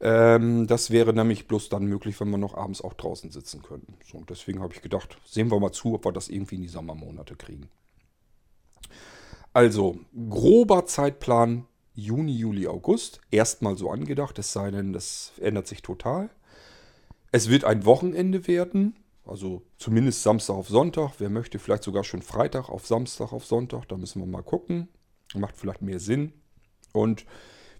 Ähm, 0.00 0.66
das 0.66 0.90
wäre 0.90 1.12
nämlich 1.12 1.46
bloß 1.46 1.68
dann 1.68 1.84
möglich, 1.86 2.20
wenn 2.20 2.30
wir 2.30 2.38
noch 2.38 2.54
abends 2.56 2.82
auch 2.82 2.94
draußen 2.94 3.30
sitzen 3.30 3.62
könnten. 3.62 3.94
So, 4.04 4.18
und 4.18 4.30
deswegen 4.30 4.60
habe 4.60 4.74
ich 4.74 4.82
gedacht, 4.82 5.16
sehen 5.24 5.50
wir 5.52 5.60
mal 5.60 5.72
zu, 5.72 5.94
ob 5.94 6.04
wir 6.04 6.12
das 6.12 6.28
irgendwie 6.28 6.56
in 6.56 6.62
die 6.62 6.68
Sommermonate 6.68 7.36
kriegen. 7.36 7.68
Also, 9.52 9.98
grober 10.28 10.86
Zeitplan 10.86 11.66
Juni, 11.94 12.36
Juli, 12.36 12.66
August. 12.66 13.20
Erstmal 13.30 13.76
so 13.76 13.90
angedacht, 13.90 14.38
es 14.38 14.52
sei 14.52 14.70
denn, 14.70 14.92
das 14.92 15.32
ändert 15.40 15.66
sich 15.66 15.82
total. 15.82 16.30
Es 17.32 17.48
wird 17.48 17.64
ein 17.64 17.84
Wochenende 17.84 18.46
werden, 18.46 18.96
also 19.24 19.62
zumindest 19.78 20.22
Samstag 20.22 20.54
auf 20.54 20.68
Sonntag. 20.68 21.14
Wer 21.18 21.30
möchte, 21.30 21.58
vielleicht 21.58 21.84
sogar 21.84 22.04
schon 22.04 22.22
Freitag 22.22 22.68
auf 22.68 22.86
Samstag 22.86 23.32
auf 23.32 23.44
Sonntag. 23.44 23.88
Da 23.88 23.96
müssen 23.96 24.20
wir 24.20 24.26
mal 24.26 24.42
gucken. 24.42 24.88
Macht 25.34 25.56
vielleicht 25.56 25.82
mehr 25.82 26.00
Sinn. 26.00 26.32
Und 26.92 27.24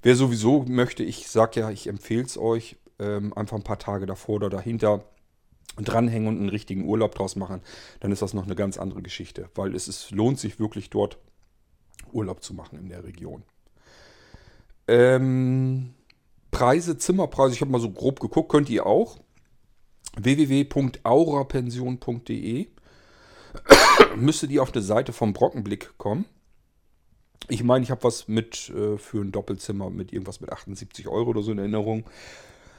wer 0.02 0.14
sowieso 0.14 0.64
möchte, 0.68 1.02
ich 1.02 1.28
sage 1.28 1.60
ja, 1.60 1.70
ich 1.70 1.88
empfehle 1.88 2.22
es 2.22 2.38
euch, 2.38 2.76
ähm, 3.00 3.32
einfach 3.34 3.56
ein 3.56 3.64
paar 3.64 3.78
Tage 3.80 4.06
davor 4.06 4.36
oder 4.36 4.50
dahinter 4.50 5.04
dranhängen 5.76 6.28
und 6.28 6.38
einen 6.38 6.48
richtigen 6.48 6.84
Urlaub 6.84 7.14
draus 7.14 7.36
machen, 7.36 7.62
dann 8.00 8.12
ist 8.12 8.22
das 8.22 8.34
noch 8.34 8.44
eine 8.44 8.54
ganz 8.54 8.78
andere 8.78 9.02
Geschichte. 9.02 9.48
Weil 9.54 9.74
es 9.74 9.88
ist, 9.88 10.10
lohnt 10.10 10.38
sich 10.38 10.60
wirklich 10.60 10.90
dort 10.90 11.18
Urlaub 12.12 12.42
zu 12.42 12.54
machen 12.54 12.78
in 12.78 12.88
der 12.88 13.04
Region. 13.04 13.42
Ähm, 14.90 15.94
Preise, 16.50 16.99
Zimmerpreise, 16.99 17.54
ich 17.54 17.61
habe 17.61 17.70
mal 17.70 17.80
so 17.80 17.90
grob 17.90 18.18
geguckt, 18.18 18.50
könnt 18.50 18.68
ihr 18.68 18.87
auch. 18.87 19.18
www.aurapension.de 20.16 22.66
Müsstet 24.16 24.50
ihr 24.50 24.64
auf 24.64 24.75
eine 24.75 24.82
Seite 24.82 25.12
vom 25.12 25.32
Brockenblick 25.32 25.97
kommen. 25.97 26.25
Ich 27.49 27.62
meine, 27.62 27.85
ich 27.85 27.92
habe 27.92 28.02
was 28.02 28.26
mit 28.26 28.68
äh, 28.70 28.99
für 28.99 29.20
ein 29.20 29.30
Doppelzimmer 29.30 29.90
mit 29.90 30.12
irgendwas 30.12 30.40
mit 30.40 30.50
78 30.50 31.06
Euro 31.06 31.30
oder 31.30 31.42
so 31.42 31.52
in 31.52 31.59
Erinnerung. 31.59 32.02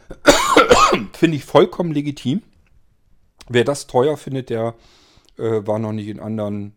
Finde 1.13 1.37
ich 1.37 1.45
vollkommen 1.45 1.93
legitim. 1.93 2.41
Wer 3.47 3.63
das 3.63 3.87
teuer 3.87 4.17
findet, 4.17 4.49
der 4.49 4.75
äh, 5.37 5.65
war 5.65 5.79
noch 5.79 5.93
nicht 5.93 6.09
in 6.09 6.19
anderen 6.19 6.75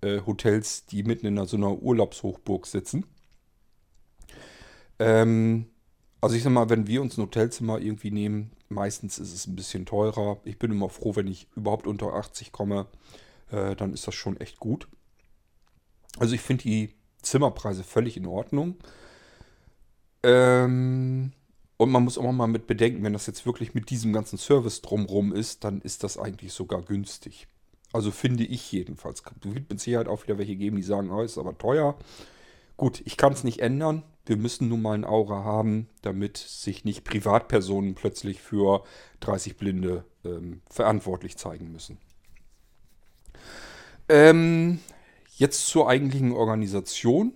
äh, 0.00 0.22
Hotels, 0.26 0.86
die 0.86 1.04
mitten 1.04 1.26
in 1.26 1.46
so 1.46 1.56
einer 1.56 1.70
Urlaubshochburg 1.70 2.66
sitzen. 2.66 3.06
Ähm, 5.02 5.66
also 6.20 6.36
ich 6.36 6.42
sag 6.42 6.52
mal, 6.52 6.70
wenn 6.70 6.86
wir 6.86 7.02
uns 7.02 7.18
ein 7.18 7.22
Hotelzimmer 7.22 7.80
irgendwie 7.80 8.12
nehmen, 8.12 8.52
meistens 8.68 9.18
ist 9.18 9.32
es 9.32 9.46
ein 9.46 9.56
bisschen 9.56 9.86
teurer. 9.86 10.38
Ich 10.44 10.58
bin 10.58 10.70
immer 10.70 10.88
froh, 10.88 11.16
wenn 11.16 11.26
ich 11.26 11.48
überhaupt 11.56 11.86
unter 11.86 12.14
80 12.14 12.52
komme, 12.52 12.86
äh, 13.50 13.74
dann 13.74 13.92
ist 13.92 14.06
das 14.06 14.14
schon 14.14 14.36
echt 14.38 14.58
gut. 14.58 14.86
Also 16.18 16.34
ich 16.34 16.40
finde 16.40 16.62
die 16.64 16.94
Zimmerpreise 17.22 17.82
völlig 17.82 18.16
in 18.16 18.26
Ordnung. 18.26 18.76
Ähm, 20.22 21.32
und 21.76 21.90
man 21.90 22.04
muss 22.04 22.18
auch 22.18 22.30
mal 22.30 22.46
mit 22.46 22.68
bedenken, 22.68 23.02
wenn 23.02 23.12
das 23.12 23.26
jetzt 23.26 23.44
wirklich 23.44 23.74
mit 23.74 23.90
diesem 23.90 24.12
ganzen 24.12 24.38
Service 24.38 24.82
drumrum 24.82 25.32
ist, 25.32 25.64
dann 25.64 25.80
ist 25.80 26.04
das 26.04 26.16
eigentlich 26.18 26.52
sogar 26.52 26.82
günstig. 26.82 27.48
Also 27.92 28.12
finde 28.12 28.44
ich 28.44 28.70
jedenfalls. 28.70 29.22
Du 29.40 29.54
wird 29.54 29.68
mit 29.68 29.80
Sicherheit 29.80 30.06
auch 30.06 30.22
wieder 30.22 30.38
welche 30.38 30.54
geben, 30.56 30.76
die 30.76 30.82
sagen, 30.82 31.10
oh, 31.10 31.22
ist 31.22 31.38
aber 31.38 31.58
teuer. 31.58 31.98
Gut, 32.76 33.02
ich 33.04 33.16
kann 33.16 33.32
es 33.32 33.44
nicht 33.44 33.60
ändern. 33.60 34.02
Wir 34.24 34.36
müssen 34.36 34.68
nun 34.68 34.82
mal 34.82 34.94
ein 34.94 35.04
Aura 35.04 35.42
haben, 35.44 35.88
damit 36.02 36.36
sich 36.36 36.84
nicht 36.84 37.04
Privatpersonen 37.04 37.94
plötzlich 37.94 38.40
für 38.40 38.84
30 39.20 39.56
Blinde 39.56 40.04
ähm, 40.24 40.62
verantwortlich 40.70 41.36
zeigen 41.36 41.72
müssen. 41.72 41.98
Ähm, 44.08 44.78
jetzt 45.36 45.66
zur 45.66 45.88
eigentlichen 45.88 46.32
Organisation. 46.32 47.32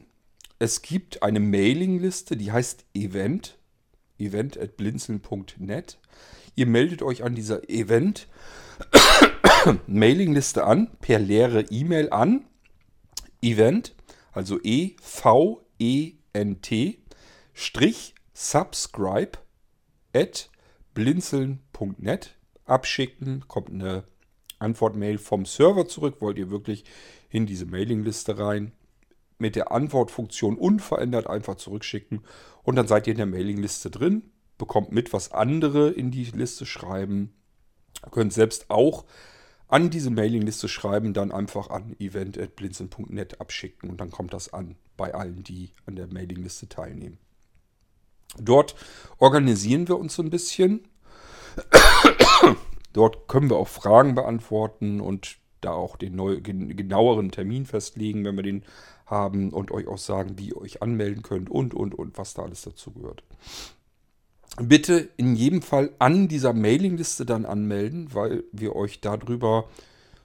Es 0.58 0.82
gibt 0.82 1.22
eine 1.22 1.40
Mailingliste, 1.40 2.36
die 2.36 2.52
heißt 2.52 2.84
Event, 2.94 3.58
event.blinzeln.net. 4.18 5.98
Ihr 6.54 6.66
meldet 6.66 7.02
euch 7.02 7.24
an 7.24 7.34
dieser 7.34 7.68
Event 7.68 8.28
Mailingliste 9.86 10.64
an, 10.64 10.88
per 11.00 11.18
leere 11.18 11.62
E-Mail 11.62 12.10
an, 12.10 12.46
Event, 13.42 13.95
also 14.36 14.60
E-V-E-N-T, 14.62 14.98
Strich, 17.54 18.14
subscribe, 18.34 19.38
at 20.14 20.50
blinzeln.net, 20.92 22.36
abschicken, 22.66 23.48
kommt 23.48 23.70
eine 23.70 24.04
Antwortmail 24.58 25.16
vom 25.16 25.46
Server 25.46 25.88
zurück, 25.88 26.16
wollt 26.20 26.36
ihr 26.36 26.50
wirklich 26.50 26.84
in 27.30 27.46
diese 27.46 27.64
Mailingliste 27.64 28.38
rein, 28.38 28.72
mit 29.38 29.56
der 29.56 29.72
Antwortfunktion 29.72 30.58
unverändert 30.58 31.26
einfach 31.28 31.56
zurückschicken 31.56 32.20
und 32.62 32.76
dann 32.76 32.86
seid 32.86 33.06
ihr 33.06 33.12
in 33.12 33.18
der 33.18 33.24
Mailingliste 33.26 33.90
drin, 33.90 34.30
bekommt 34.58 34.92
mit, 34.92 35.14
was 35.14 35.32
andere 35.32 35.90
in 35.90 36.10
die 36.10 36.24
Liste 36.24 36.66
schreiben, 36.66 37.32
könnt 38.10 38.34
selbst 38.34 38.68
auch 38.68 39.06
an 39.68 39.90
diese 39.90 40.10
Mailingliste 40.10 40.68
schreiben, 40.68 41.12
dann 41.12 41.32
einfach 41.32 41.70
an 41.70 41.96
event.blinzeln.net 41.98 43.40
abschicken 43.40 43.90
und 43.90 44.00
dann 44.00 44.10
kommt 44.10 44.32
das 44.32 44.52
an 44.52 44.76
bei 44.96 45.14
allen, 45.14 45.42
die 45.42 45.70
an 45.86 45.96
der 45.96 46.06
Mailingliste 46.06 46.68
teilnehmen. 46.68 47.18
Dort 48.38 48.76
organisieren 49.18 49.88
wir 49.88 49.98
uns 49.98 50.14
so 50.14 50.22
ein 50.22 50.30
bisschen. 50.30 50.86
Dort 52.92 53.28
können 53.28 53.50
wir 53.50 53.56
auch 53.56 53.68
Fragen 53.68 54.14
beantworten 54.14 55.00
und 55.00 55.38
da 55.60 55.72
auch 55.72 55.96
den 55.96 56.14
neu, 56.14 56.40
genaueren 56.40 57.30
Termin 57.30 57.66
festlegen, 57.66 58.24
wenn 58.24 58.36
wir 58.36 58.42
den 58.42 58.64
haben 59.06 59.52
und 59.52 59.70
euch 59.70 59.86
auch 59.88 59.98
sagen, 59.98 60.38
wie 60.38 60.48
ihr 60.48 60.56
euch 60.56 60.82
anmelden 60.82 61.22
könnt 61.22 61.50
und, 61.50 61.74
und, 61.74 61.94
und, 61.94 62.18
was 62.18 62.34
da 62.34 62.42
alles 62.42 62.62
dazu 62.62 62.92
gehört 62.92 63.22
bitte 64.60 65.08
in 65.16 65.36
jedem 65.36 65.62
Fall 65.62 65.90
an 65.98 66.28
dieser 66.28 66.52
Mailingliste 66.52 67.26
dann 67.26 67.44
anmelden, 67.44 68.14
weil 68.14 68.44
wir 68.52 68.74
euch 68.74 69.00
darüber 69.00 69.68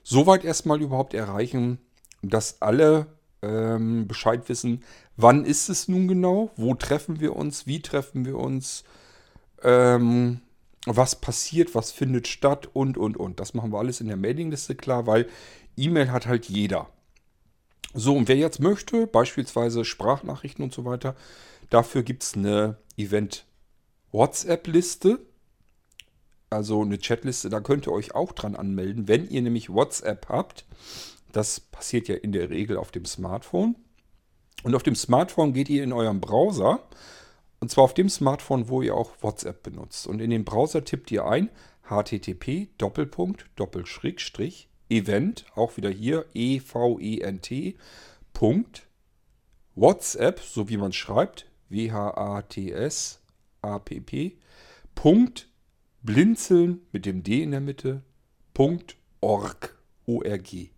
soweit 0.02 0.44
erstmal 0.44 0.80
überhaupt 0.80 1.14
erreichen, 1.14 1.78
dass 2.22 2.62
alle 2.62 3.06
ähm, 3.42 4.06
Bescheid 4.06 4.48
wissen, 4.48 4.82
wann 5.16 5.44
ist 5.44 5.68
es 5.68 5.88
nun 5.88 6.08
genau, 6.08 6.50
wo 6.56 6.74
treffen 6.74 7.20
wir 7.20 7.36
uns, 7.36 7.66
wie 7.66 7.82
treffen 7.82 8.24
wir 8.24 8.38
uns, 8.38 8.84
ähm, 9.62 10.40
was 10.86 11.20
passiert, 11.20 11.74
was 11.74 11.92
findet 11.92 12.26
statt 12.26 12.68
und, 12.72 12.96
und, 12.96 13.16
und. 13.16 13.38
Das 13.38 13.54
machen 13.54 13.72
wir 13.72 13.78
alles 13.78 14.00
in 14.00 14.08
der 14.08 14.16
Mailingliste 14.16 14.74
klar, 14.74 15.06
weil 15.06 15.28
E-Mail 15.76 16.10
hat 16.10 16.26
halt 16.26 16.46
jeder. 16.46 16.88
So, 17.94 18.16
und 18.16 18.28
wer 18.28 18.36
jetzt 18.36 18.60
möchte, 18.60 19.06
beispielsweise 19.06 19.84
Sprachnachrichten 19.84 20.64
und 20.64 20.72
so 20.72 20.84
weiter, 20.84 21.14
dafür 21.70 22.02
gibt 22.02 22.22
es 22.22 22.34
eine 22.34 22.78
Event- 22.96 23.44
WhatsApp-Liste, 24.12 25.18
also 26.50 26.82
eine 26.82 26.98
Chatliste, 26.98 27.48
da 27.48 27.60
könnt 27.60 27.86
ihr 27.86 27.92
euch 27.92 28.14
auch 28.14 28.32
dran 28.32 28.54
anmelden, 28.54 29.08
wenn 29.08 29.28
ihr 29.28 29.42
nämlich 29.42 29.70
WhatsApp 29.70 30.28
habt. 30.28 30.66
Das 31.32 31.60
passiert 31.60 32.08
ja 32.08 32.14
in 32.14 32.32
der 32.32 32.50
Regel 32.50 32.76
auf 32.76 32.90
dem 32.90 33.06
Smartphone. 33.06 33.74
Und 34.62 34.74
auf 34.74 34.82
dem 34.82 34.94
Smartphone 34.94 35.54
geht 35.54 35.70
ihr 35.70 35.82
in 35.82 35.92
euren 35.92 36.20
Browser. 36.20 36.86
Und 37.58 37.70
zwar 37.70 37.84
auf 37.84 37.94
dem 37.94 38.10
Smartphone, 38.10 38.68
wo 38.68 38.82
ihr 38.82 38.94
auch 38.94 39.12
WhatsApp 39.22 39.62
benutzt. 39.62 40.06
Und 40.06 40.20
in 40.20 40.30
den 40.30 40.44
Browser 40.44 40.84
tippt 40.84 41.10
ihr 41.10 41.24
ein 41.24 41.48
http 41.88 42.68
Doppelpunkt 42.78 43.46
Doppelschrägstrich 43.56 44.68
Event, 44.90 45.46
auch 45.54 45.76
wieder 45.78 45.90
hier 45.90 46.26
E-V-E-N-T 46.34 47.76
Punkt 48.34 48.86
WhatsApp, 49.74 50.40
so 50.40 50.68
wie 50.68 50.76
man 50.76 50.92
schreibt, 50.92 51.46
W-H-A-T-S 51.70 53.21
app. 53.62 53.90
Punkt 54.94 55.48
blinzeln 56.02 56.86
mit 56.92 57.06
dem 57.06 57.22
D 57.22 57.42
in 57.42 57.52
der 57.52 57.60
Mitte. 57.60 58.02
Punkt 58.54 58.96
org. 59.20 59.78
O-R-G. 60.04 60.70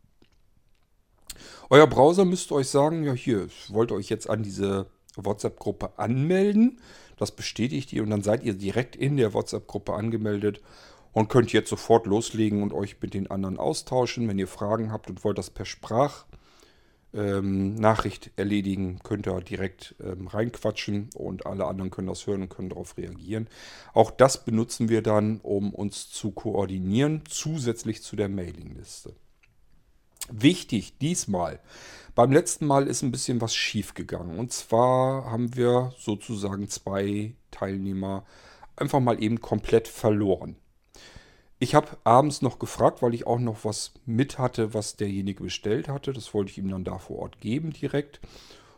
Euer 1.70 1.86
Browser 1.86 2.24
müsste 2.24 2.54
euch 2.54 2.68
sagen, 2.68 3.04
ja 3.04 3.14
hier, 3.14 3.46
ich 3.46 3.72
wollte 3.72 3.94
euch 3.94 4.10
jetzt 4.10 4.28
an 4.28 4.42
diese 4.42 4.86
WhatsApp-Gruppe 5.16 5.98
anmelden. 5.98 6.80
Das 7.16 7.32
bestätigt 7.32 7.92
ihr 7.92 8.02
und 8.02 8.10
dann 8.10 8.22
seid 8.22 8.44
ihr 8.44 8.54
direkt 8.54 8.96
in 8.96 9.16
der 9.16 9.32
WhatsApp-Gruppe 9.32 9.94
angemeldet 9.94 10.60
und 11.12 11.28
könnt 11.28 11.52
jetzt 11.52 11.70
sofort 11.70 12.06
loslegen 12.06 12.62
und 12.62 12.72
euch 12.72 13.00
mit 13.00 13.14
den 13.14 13.30
anderen 13.30 13.58
austauschen. 13.58 14.28
Wenn 14.28 14.38
ihr 14.38 14.48
Fragen 14.48 14.92
habt 14.92 15.08
und 15.08 15.24
wollt 15.24 15.38
das 15.38 15.50
per 15.50 15.64
Sprach 15.64 16.26
ähm, 17.14 17.74
Nachricht 17.76 18.30
erledigen, 18.36 18.98
könnt 19.02 19.26
ihr 19.26 19.40
direkt 19.40 19.94
ähm, 20.02 20.26
reinquatschen 20.26 21.10
und 21.14 21.46
alle 21.46 21.66
anderen 21.66 21.90
können 21.90 22.08
das 22.08 22.26
hören 22.26 22.42
und 22.42 22.48
können 22.48 22.70
darauf 22.70 22.96
reagieren. 22.96 23.48
Auch 23.92 24.10
das 24.10 24.44
benutzen 24.44 24.88
wir 24.88 25.02
dann, 25.02 25.40
um 25.40 25.72
uns 25.72 26.10
zu 26.10 26.32
koordinieren, 26.32 27.22
zusätzlich 27.28 28.02
zu 28.02 28.16
der 28.16 28.28
Mailingliste. 28.28 29.14
Wichtig 30.30 30.98
diesmal, 30.98 31.60
beim 32.14 32.32
letzten 32.32 32.66
Mal 32.66 32.86
ist 32.86 33.02
ein 33.02 33.10
bisschen 33.10 33.40
was 33.40 33.54
schief 33.54 33.94
gegangen. 33.94 34.38
Und 34.38 34.52
zwar 34.52 35.30
haben 35.30 35.54
wir 35.56 35.92
sozusagen 35.98 36.68
zwei 36.68 37.34
Teilnehmer 37.50 38.24
einfach 38.76 39.00
mal 39.00 39.22
eben 39.22 39.40
komplett 39.40 39.88
verloren. 39.88 40.56
Ich 41.58 41.74
habe 41.74 41.96
abends 42.04 42.42
noch 42.42 42.58
gefragt, 42.58 43.00
weil 43.00 43.14
ich 43.14 43.26
auch 43.26 43.38
noch 43.38 43.64
was 43.64 43.92
mit 44.06 44.38
hatte, 44.38 44.74
was 44.74 44.96
derjenige 44.96 45.44
bestellt 45.44 45.88
hatte. 45.88 46.12
Das 46.12 46.34
wollte 46.34 46.50
ich 46.50 46.58
ihm 46.58 46.68
dann 46.68 46.84
da 46.84 46.98
vor 46.98 47.18
Ort 47.20 47.40
geben 47.40 47.72
direkt. 47.72 48.20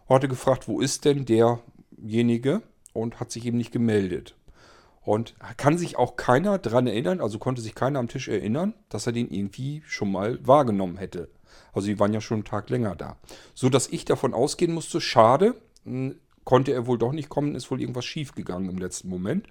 Und 0.07 0.17
hatte 0.17 0.29
gefragt, 0.29 0.69
wo 0.69 0.81
ist 0.81 1.05
denn 1.05 1.25
derjenige? 1.25 2.63
Und 2.93 3.19
hat 3.19 3.31
sich 3.31 3.45
eben 3.47 3.57
nicht 3.57 3.73
gemeldet. 3.73 4.37
Und 5.03 5.35
kann 5.57 5.79
sich 5.79 5.97
auch 5.97 6.17
keiner 6.17 6.59
daran 6.59 6.87
erinnern, 6.87 7.21
also 7.21 7.39
konnte 7.39 7.63
sich 7.63 7.75
keiner 7.77 8.01
am 8.01 8.09
Tisch 8.09 8.29
erinnern, 8.29 8.75
dass 8.89 9.07
er 9.07 9.13
den 9.13 9.31
irgendwie 9.31 9.83
schon 9.87 10.11
mal 10.11 10.45
wahrgenommen 10.45 10.97
hätte. 10.97 11.29
Also 11.73 11.87
die 11.87 12.01
waren 12.01 12.13
ja 12.13 12.21
schon 12.21 12.39
einen 12.39 12.45
Tag 12.45 12.71
länger 12.71 12.97
da. 12.97 13.17
So 13.55 13.69
dass 13.69 13.89
ich 13.89 14.05
davon 14.05 14.35
ausgehen 14.35 14.75
musste, 14.75 15.01
schade, 15.01 15.55
hm, 15.85 16.17
konnte 16.45 16.73
er 16.73 16.87
wohl 16.87 16.99
doch 16.99 17.13
nicht 17.13 17.29
kommen, 17.29 17.55
ist 17.55 17.71
wohl 17.71 17.81
irgendwas 17.81 18.05
schiefgegangen 18.05 18.69
im 18.69 18.79
letzten 18.79 19.09
Moment. 19.09 19.47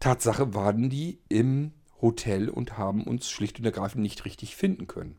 Tatsache 0.00 0.54
waren 0.54 0.90
die 0.90 1.18
im 1.28 1.72
Hotel 2.04 2.48
und 2.48 2.78
haben 2.78 3.02
uns 3.04 3.30
schlicht 3.30 3.58
und 3.58 3.64
ergreifend 3.64 4.02
nicht 4.02 4.24
richtig 4.24 4.54
finden 4.54 4.86
können. 4.86 5.16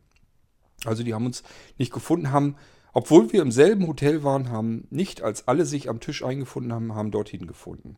Also 0.84 1.02
die 1.02 1.12
haben 1.12 1.26
uns 1.26 1.42
nicht 1.78 1.92
gefunden, 1.92 2.30
haben, 2.30 2.56
obwohl 2.92 3.32
wir 3.32 3.42
im 3.42 3.50
selben 3.50 3.86
Hotel 3.86 4.22
waren, 4.22 4.50
haben 4.50 4.86
nicht, 4.90 5.20
als 5.20 5.48
alle 5.48 5.66
sich 5.66 5.88
am 5.88 6.00
Tisch 6.00 6.24
eingefunden 6.24 6.72
haben, 6.72 6.94
haben 6.94 7.10
dorthin 7.10 7.46
gefunden. 7.46 7.96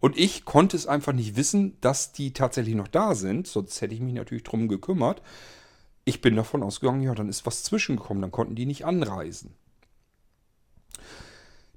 Und 0.00 0.18
ich 0.18 0.44
konnte 0.44 0.76
es 0.76 0.88
einfach 0.88 1.12
nicht 1.12 1.36
wissen, 1.36 1.76
dass 1.80 2.12
die 2.12 2.32
tatsächlich 2.32 2.74
noch 2.74 2.88
da 2.88 3.14
sind, 3.14 3.46
sonst 3.46 3.80
hätte 3.80 3.94
ich 3.94 4.00
mich 4.00 4.14
natürlich 4.14 4.42
drum 4.42 4.66
gekümmert. 4.66 5.22
Ich 6.04 6.20
bin 6.20 6.34
davon 6.34 6.64
ausgegangen, 6.64 7.02
ja, 7.02 7.14
dann 7.14 7.28
ist 7.28 7.46
was 7.46 7.62
zwischengekommen, 7.62 8.20
dann 8.20 8.32
konnten 8.32 8.56
die 8.56 8.66
nicht 8.66 8.84
anreisen. 8.84 9.54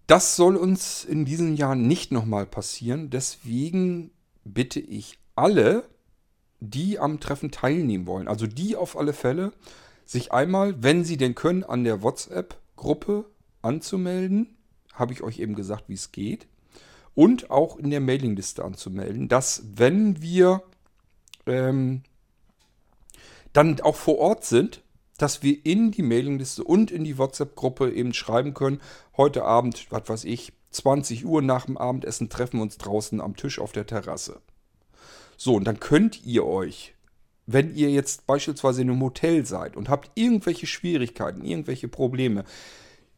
Das 0.08 0.36
soll 0.36 0.56
uns 0.56 1.04
in 1.04 1.26
diesen 1.26 1.56
Jahren 1.56 1.88
nicht 1.88 2.12
nochmal 2.12 2.46
passieren. 2.46 3.10
Deswegen 3.10 4.12
bitte 4.44 4.80
ich 4.80 5.20
alle, 5.36 5.84
die 6.60 7.00
am 7.00 7.20
Treffen 7.20 7.52
teilnehmen 7.52 8.08
wollen, 8.08 8.28
also 8.28 8.48
die 8.48 8.76
auf 8.76 8.98
alle 8.98 9.14
Fälle, 9.14 9.52
sich 10.06 10.32
einmal, 10.32 10.82
wenn 10.84 11.04
sie 11.04 11.18
denn 11.18 11.36
können, 11.36 11.64
an 11.64 11.84
der 11.84 12.02
WhatsApp-Gruppe 12.02 13.26
anzumelden. 13.62 14.56
Habe 14.94 15.14
ich 15.14 15.24
euch 15.24 15.40
eben 15.40 15.56
gesagt, 15.56 15.86
wie 15.88 15.96
es 15.96 16.12
geht. 16.12 16.48
Und 17.16 17.50
auch 17.50 17.78
in 17.78 17.90
der 17.90 18.02
Mailingliste 18.02 18.64
anzumelden, 18.64 19.28
dass 19.28 19.64
wenn 19.76 20.22
wir 20.22 20.64
ähm, 21.46 22.04
dann 23.54 23.80
auch 23.82 23.96
vor 23.96 24.18
Ort 24.18 24.44
sind, 24.44 24.84
dass 25.18 25.42
wir 25.42 25.66
in 25.66 25.92
die 25.92 26.02
Mailingliste 26.02 26.64
und 26.64 26.92
in 26.92 27.06
die 27.06 27.18
WhatsApp-Gruppe 27.18 27.92
eben 27.94 28.14
schreiben 28.14 28.54
können, 28.54 28.82
heute 29.16 29.46
Abend, 29.46 29.88
was 29.90 30.10
weiß 30.10 30.24
ich, 30.26 30.52
20 30.72 31.26
Uhr 31.26 31.42
nach 31.42 31.66
dem 31.66 31.78
Abendessen 31.78 32.30
treffen 32.30 32.58
wir 32.58 32.64
uns 32.64 32.78
draußen 32.78 33.22
am 33.22 33.38
Tisch 33.38 33.60
auf 33.60 33.72
der 33.72 33.88
Terrasse. 33.88 34.42
So, 35.38 35.56
und 35.56 35.66
dann 35.66 35.80
könnt 35.80 36.26
ihr 36.26 36.46
euch, 36.46 36.94
wenn 37.46 37.76
ihr 37.76 37.90
jetzt 37.90 38.26
beispielsweise 38.28 38.82
in 38.82 38.90
einem 38.90 39.02
Hotel 39.02 39.46
seid 39.46 39.76
und 39.76 39.90
habt 39.90 40.12
irgendwelche 40.16 40.68
Schwierigkeiten, 40.68 41.44
irgendwelche 41.44 41.88
Probleme, 41.88 42.44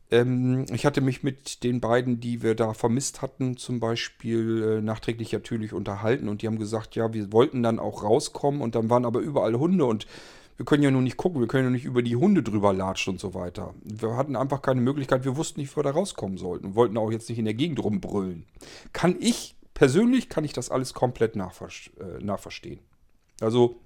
ähm, 0.09 0.65
ich 0.71 0.85
hatte 0.85 1.01
mich 1.01 1.23
mit 1.23 1.63
den 1.63 1.81
beiden, 1.81 2.19
die 2.19 2.41
wir 2.41 2.55
da 2.55 2.73
vermisst 2.73 3.21
hatten, 3.21 3.57
zum 3.57 3.79
Beispiel 3.79 4.77
äh, 4.79 4.81
nachträglich 4.81 5.33
natürlich 5.33 5.73
unterhalten 5.73 6.29
und 6.29 6.41
die 6.41 6.47
haben 6.47 6.59
gesagt, 6.59 6.95
ja, 6.95 7.13
wir 7.13 7.31
wollten 7.33 7.63
dann 7.63 7.79
auch 7.79 8.03
rauskommen 8.03 8.61
und 8.61 8.75
dann 8.75 8.89
waren 8.89 9.05
aber 9.05 9.19
überall 9.19 9.55
Hunde 9.55 9.85
und 9.85 10.07
wir 10.55 10.65
können 10.65 10.81
ja 10.81 10.91
nur 10.91 11.03
nicht 11.03 11.17
gucken, 11.17 11.39
wir 11.39 11.47
können 11.47 11.65
ja 11.65 11.69
nicht 11.69 11.85
über 11.85 12.01
die 12.01 12.15
Hunde 12.15 12.41
drüber 12.41 12.73
latschen 12.73 13.13
und 13.13 13.19
so 13.19 13.35
weiter. 13.35 13.75
Wir 13.83 14.17
hatten 14.17 14.35
einfach 14.35 14.61
keine 14.61 14.81
Möglichkeit, 14.81 15.23
wir 15.23 15.37
wussten 15.37 15.59
nicht, 15.59 15.71
wie 15.71 15.77
wir 15.77 15.83
da 15.83 15.91
rauskommen 15.91 16.37
sollten 16.37 16.67
und 16.67 16.75
wollten 16.75 16.97
auch 16.97 17.11
jetzt 17.11 17.29
nicht 17.29 17.37
in 17.37 17.45
der 17.45 17.53
Gegend 17.53 17.83
rumbrüllen. 17.83 18.45
Kann 18.91 19.15
ich 19.19 19.55
persönlich 19.77 20.27
kann 20.27 20.43
ich 20.43 20.53
das 20.53 20.71
alles 20.71 20.95
komplett 20.95 21.35
nachver 21.35 21.67
äh, 21.99 22.23
nachverstehen. 22.23 22.79
Also, 23.41 23.79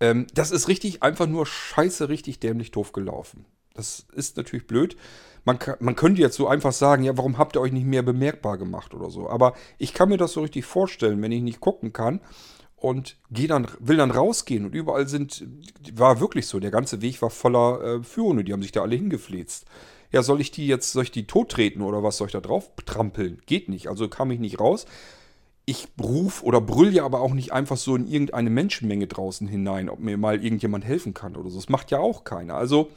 ähm, 0.00 0.26
das 0.34 0.50
ist 0.50 0.68
richtig, 0.68 1.02
einfach 1.02 1.26
nur 1.26 1.46
scheiße, 1.46 2.10
richtig 2.10 2.40
dämlich 2.40 2.70
doof 2.70 2.92
gelaufen. 2.92 3.46
Das 3.72 4.06
ist 4.12 4.36
natürlich 4.36 4.66
blöd. 4.66 4.98
Man, 5.46 5.58
man 5.78 5.96
könnte 5.96 6.20
jetzt 6.20 6.36
so 6.36 6.46
einfach 6.46 6.72
sagen, 6.72 7.04
ja, 7.04 7.16
warum 7.16 7.38
habt 7.38 7.56
ihr 7.56 7.62
euch 7.62 7.72
nicht 7.72 7.86
mehr 7.86 8.02
bemerkbar 8.02 8.58
gemacht 8.58 8.92
oder 8.92 9.08
so. 9.08 9.30
Aber 9.30 9.54
ich 9.78 9.94
kann 9.94 10.10
mir 10.10 10.18
das 10.18 10.32
so 10.32 10.42
richtig 10.42 10.66
vorstellen, 10.66 11.22
wenn 11.22 11.32
ich 11.32 11.40
nicht 11.40 11.60
gucken 11.60 11.94
kann 11.94 12.20
und 12.76 13.16
geh 13.30 13.46
dann, 13.46 13.66
will 13.78 13.96
dann 13.96 14.10
rausgehen 14.10 14.66
und 14.66 14.74
überall 14.74 15.08
sind, 15.08 15.42
war 15.94 16.20
wirklich 16.20 16.46
so, 16.46 16.60
der 16.60 16.70
ganze 16.70 17.00
Weg 17.00 17.22
war 17.22 17.30
voller 17.30 17.82
äh, 17.82 18.02
Führende, 18.02 18.44
die 18.44 18.52
haben 18.52 18.60
sich 18.60 18.72
da 18.72 18.82
alle 18.82 18.96
hingefläzt 18.96 19.64
ja, 20.12 20.22
soll 20.22 20.40
ich 20.40 20.50
die 20.50 20.66
jetzt, 20.66 20.92
soll 20.92 21.04
ich 21.04 21.10
die 21.10 21.26
tot 21.26 21.50
treten 21.50 21.82
oder 21.82 22.02
was 22.02 22.16
soll 22.16 22.26
ich 22.26 22.32
da 22.32 22.40
drauf 22.40 22.70
trampeln? 22.84 23.40
Geht 23.46 23.68
nicht, 23.68 23.88
also 23.88 24.08
kam 24.08 24.30
ich 24.30 24.40
nicht 24.40 24.58
raus. 24.58 24.86
Ich 25.66 25.86
ruf 26.02 26.42
oder 26.42 26.60
brüll 26.60 26.92
ja 26.92 27.04
aber 27.04 27.20
auch 27.20 27.32
nicht 27.32 27.52
einfach 27.52 27.76
so 27.76 27.94
in 27.94 28.08
irgendeine 28.08 28.50
Menschenmenge 28.50 29.06
draußen 29.06 29.46
hinein, 29.46 29.88
ob 29.88 30.00
mir 30.00 30.16
mal 30.16 30.42
irgendjemand 30.42 30.84
helfen 30.84 31.14
kann 31.14 31.36
oder 31.36 31.50
so. 31.50 31.56
Das 31.56 31.68
macht 31.68 31.90
ja 31.92 32.00
auch 32.00 32.24
keiner. 32.24 32.54
Also, 32.54 32.90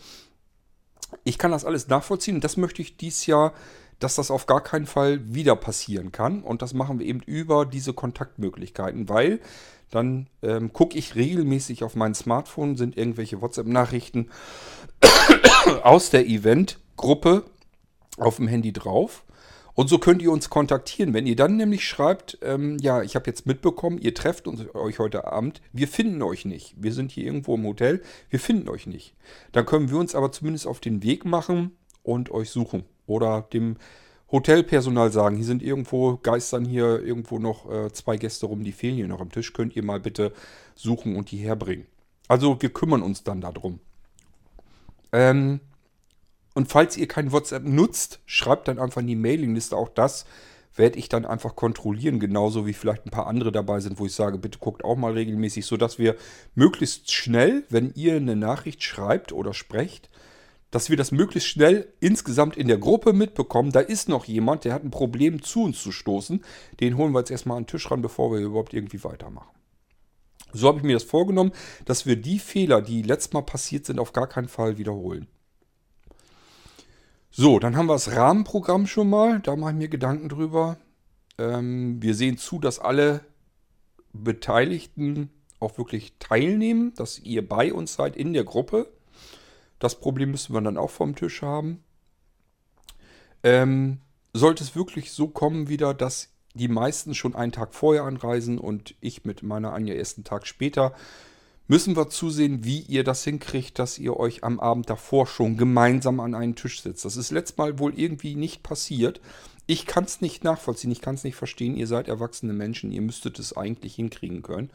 ich 1.23 1.37
kann 1.37 1.51
das 1.51 1.65
alles 1.65 1.87
nachvollziehen 1.87 2.35
und 2.35 2.43
das 2.43 2.57
möchte 2.57 2.81
ich 2.81 2.97
dies 2.97 3.27
Jahr, 3.27 3.53
dass 3.99 4.15
das 4.15 4.31
auf 4.31 4.47
gar 4.47 4.61
keinen 4.61 4.87
Fall 4.87 5.33
wieder 5.33 5.55
passieren 5.55 6.11
kann. 6.11 6.41
Und 6.41 6.63
das 6.63 6.73
machen 6.73 6.97
wir 6.97 7.05
eben 7.05 7.21
über 7.21 7.65
diese 7.65 7.93
Kontaktmöglichkeiten, 7.93 9.07
weil 9.07 9.39
dann 9.91 10.27
ähm, 10.41 10.73
gucke 10.73 10.97
ich 10.97 11.13
regelmäßig 11.13 11.83
auf 11.83 11.95
mein 11.95 12.15
Smartphone, 12.15 12.75
sind 12.75 12.97
irgendwelche 12.97 13.41
WhatsApp-Nachrichten 13.41 14.31
aus 15.83 16.09
der 16.09 16.27
Event 16.27 16.79
Gruppe 16.97 17.45
auf 18.17 18.37
dem 18.37 18.47
Handy 18.47 18.73
drauf. 18.73 19.23
Und 19.75 19.89
so 19.89 19.97
könnt 19.97 20.21
ihr 20.21 20.31
uns 20.31 20.49
kontaktieren. 20.49 21.13
Wenn 21.13 21.25
ihr 21.25 21.35
dann 21.35 21.57
nämlich 21.57 21.87
schreibt, 21.87 22.37
ähm, 22.43 22.77
ja, 22.79 23.01
ich 23.01 23.15
habe 23.15 23.25
jetzt 23.25 23.47
mitbekommen, 23.47 23.97
ihr 23.97 24.13
trefft 24.13 24.47
uns, 24.47 24.63
euch 24.75 24.99
heute 24.99 25.25
Abend, 25.25 25.61
wir 25.71 25.87
finden 25.87 26.21
euch 26.21 26.45
nicht. 26.45 26.75
Wir 26.77 26.93
sind 26.93 27.11
hier 27.11 27.25
irgendwo 27.25 27.55
im 27.55 27.65
Hotel, 27.65 28.03
wir 28.29 28.39
finden 28.39 28.69
euch 28.69 28.85
nicht. 28.85 29.15
Dann 29.51 29.65
können 29.65 29.89
wir 29.89 29.97
uns 29.97 30.13
aber 30.13 30.31
zumindest 30.31 30.67
auf 30.67 30.79
den 30.79 31.01
Weg 31.01 31.25
machen 31.25 31.71
und 32.03 32.29
euch 32.29 32.51
suchen. 32.51 32.83
Oder 33.07 33.47
dem 33.51 33.77
Hotelpersonal 34.31 35.11
sagen, 35.11 35.35
hier 35.37 35.45
sind 35.45 35.63
irgendwo, 35.63 36.17
geistern 36.17 36.65
hier 36.65 37.01
irgendwo 37.03 37.39
noch 37.39 37.71
äh, 37.71 37.91
zwei 37.91 38.17
Gäste 38.17 38.45
rum, 38.45 38.63
die 38.63 38.71
fehlen 38.71 38.95
hier 38.95 39.07
noch 39.07 39.21
am 39.21 39.31
Tisch. 39.31 39.53
Könnt 39.53 39.75
ihr 39.75 39.83
mal 39.83 39.99
bitte 39.99 40.33
suchen 40.75 41.15
und 41.15 41.31
die 41.31 41.37
herbringen. 41.37 41.87
Also 42.27 42.61
wir 42.61 42.69
kümmern 42.69 43.01
uns 43.01 43.23
dann 43.23 43.41
darum. 43.41 43.79
Ähm, 45.11 45.59
und 46.53 46.71
falls 46.71 46.97
ihr 46.97 47.07
kein 47.07 47.31
WhatsApp 47.31 47.63
nutzt, 47.63 48.19
schreibt 48.25 48.67
dann 48.67 48.79
einfach 48.79 49.01
in 49.01 49.07
die 49.07 49.15
Mailingliste. 49.15 49.75
Auch 49.75 49.89
das 49.89 50.25
werde 50.75 50.99
ich 50.99 51.09
dann 51.09 51.25
einfach 51.25 51.55
kontrollieren. 51.55 52.19
Genauso 52.19 52.65
wie 52.65 52.73
vielleicht 52.73 53.05
ein 53.05 53.11
paar 53.11 53.27
andere 53.27 53.51
dabei 53.51 53.79
sind, 53.79 53.99
wo 53.99 54.05
ich 54.05 54.13
sage, 54.13 54.37
bitte 54.37 54.59
guckt 54.59 54.83
auch 54.83 54.95
mal 54.95 55.13
regelmäßig, 55.13 55.65
sodass 55.65 55.99
wir 55.99 56.15
möglichst 56.55 57.11
schnell, 57.11 57.63
wenn 57.69 57.93
ihr 57.95 58.15
eine 58.15 58.35
Nachricht 58.35 58.83
schreibt 58.83 59.31
oder 59.31 59.53
sprecht, 59.53 60.09
dass 60.71 60.89
wir 60.89 60.97
das 60.97 61.11
möglichst 61.11 61.49
schnell 61.49 61.93
insgesamt 61.99 62.57
in 62.57 62.67
der 62.67 62.79
Gruppe 62.79 63.13
mitbekommen. 63.13 63.71
Da 63.71 63.79
ist 63.79 64.09
noch 64.09 64.25
jemand, 64.25 64.65
der 64.65 64.73
hat 64.73 64.83
ein 64.83 64.91
Problem, 64.91 65.43
zu 65.43 65.63
uns 65.63 65.81
zu 65.81 65.91
stoßen. 65.91 66.43
Den 66.79 66.97
holen 66.97 67.13
wir 67.13 67.19
jetzt 67.19 67.31
erstmal 67.31 67.57
an 67.57 67.63
den 67.63 67.67
Tisch 67.67 67.89
ran, 67.91 68.01
bevor 68.01 68.31
wir 68.31 68.39
überhaupt 68.39 68.73
irgendwie 68.73 69.03
weitermachen. 69.03 69.49
So 70.51 70.67
habe 70.67 70.79
ich 70.79 70.83
mir 70.83 70.93
das 70.93 71.03
vorgenommen, 71.03 71.51
dass 71.85 72.05
wir 72.05 72.15
die 72.15 72.39
Fehler, 72.39 72.81
die 72.81 73.01
letztes 73.01 73.33
Mal 73.33 73.41
passiert 73.41 73.85
sind, 73.85 73.99
auf 73.99 74.13
gar 74.13 74.27
keinen 74.27 74.47
Fall 74.47 74.77
wiederholen. 74.77 75.27
So, 77.35 77.57
dann 77.57 77.75
haben 77.75 77.87
wir 77.87 77.93
das 77.93 78.15
Rahmenprogramm 78.15 78.85
schon 78.85 79.09
mal. 79.09 79.39
Da 79.39 79.55
mache 79.55 79.71
ich 79.71 79.77
mir 79.77 79.87
Gedanken 79.87 80.29
drüber. 80.29 80.77
Ähm, 81.39 81.99
wir 81.99 82.13
sehen 82.13 82.37
zu, 82.37 82.59
dass 82.59 82.77
alle 82.77 83.21
Beteiligten 84.13 85.31
auch 85.59 85.79
wirklich 85.79 86.13
teilnehmen, 86.19 86.93
dass 86.93 87.17
ihr 87.17 87.49
bei 87.49 87.73
uns 87.73 87.95
seid 87.95 88.15
in 88.15 88.33
der 88.33 88.43
Gruppe. 88.43 88.87
Das 89.79 89.99
Problem 89.99 90.29
müssen 90.29 90.53
wir 90.53 90.61
dann 90.61 90.77
auch 90.77 90.91
vom 90.91 91.15
Tisch 91.15 91.41
haben. 91.41 91.83
Ähm, 93.41 94.01
sollte 94.33 94.63
es 94.63 94.75
wirklich 94.75 95.11
so 95.11 95.27
kommen 95.27 95.69
wieder, 95.69 95.95
dass 95.95 96.29
die 96.53 96.67
meisten 96.67 97.15
schon 97.15 97.33
einen 97.33 97.51
Tag 97.51 97.73
vorher 97.73 98.03
anreisen 98.03 98.59
und 98.59 98.93
ich 99.01 99.25
mit 99.25 99.41
meiner 99.41 99.73
Anja 99.73 99.95
ersten 99.95 100.23
Tag 100.23 100.45
später, 100.45 100.93
müssen 101.67 101.95
wir 101.95 102.09
zusehen, 102.09 102.63
wie 102.63 102.81
ihr 102.81 103.03
das 103.03 103.23
hinkriegt, 103.23 103.79
dass 103.79 103.97
ihr 103.97 104.17
euch 104.17 104.43
am 104.43 104.59
Abend 104.59 104.89
davor 104.89 105.27
schon 105.27 105.57
gemeinsam 105.57 106.19
an 106.19 106.35
einen 106.35 106.55
Tisch 106.55 106.81
sitzt. 106.81 107.05
Das 107.05 107.17
ist 107.17 107.31
letztes 107.31 107.57
Mal 107.57 107.79
wohl 107.79 107.97
irgendwie 107.97 108.35
nicht 108.35 108.63
passiert. 108.63 109.21
Ich 109.65 109.85
kann 109.85 110.03
es 110.03 110.21
nicht 110.21 110.43
nachvollziehen, 110.43 110.91
ich 110.91 111.01
kann 111.01 111.15
es 111.15 111.23
nicht 111.23 111.35
verstehen. 111.35 111.77
Ihr 111.77 111.87
seid 111.87 112.07
erwachsene 112.07 112.53
Menschen, 112.53 112.91
ihr 112.91 113.01
müsstet 113.01 113.39
es 113.39 113.55
eigentlich 113.55 113.95
hinkriegen 113.95 114.41
können. 114.41 114.71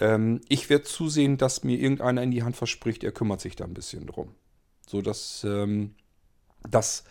Ähm, 0.00 0.40
ich 0.48 0.68
werde 0.70 0.84
zusehen, 0.84 1.38
dass 1.38 1.62
mir 1.62 1.78
irgendeiner 1.78 2.22
in 2.22 2.32
die 2.32 2.42
Hand 2.42 2.56
verspricht, 2.56 3.04
er 3.04 3.12
kümmert 3.12 3.40
sich 3.40 3.54
da 3.54 3.64
ein 3.64 3.74
bisschen 3.74 4.06
drum. 4.06 4.34
So 4.88 5.02
dass 5.02 5.44
ähm, 5.44 5.94
das, 6.68 7.04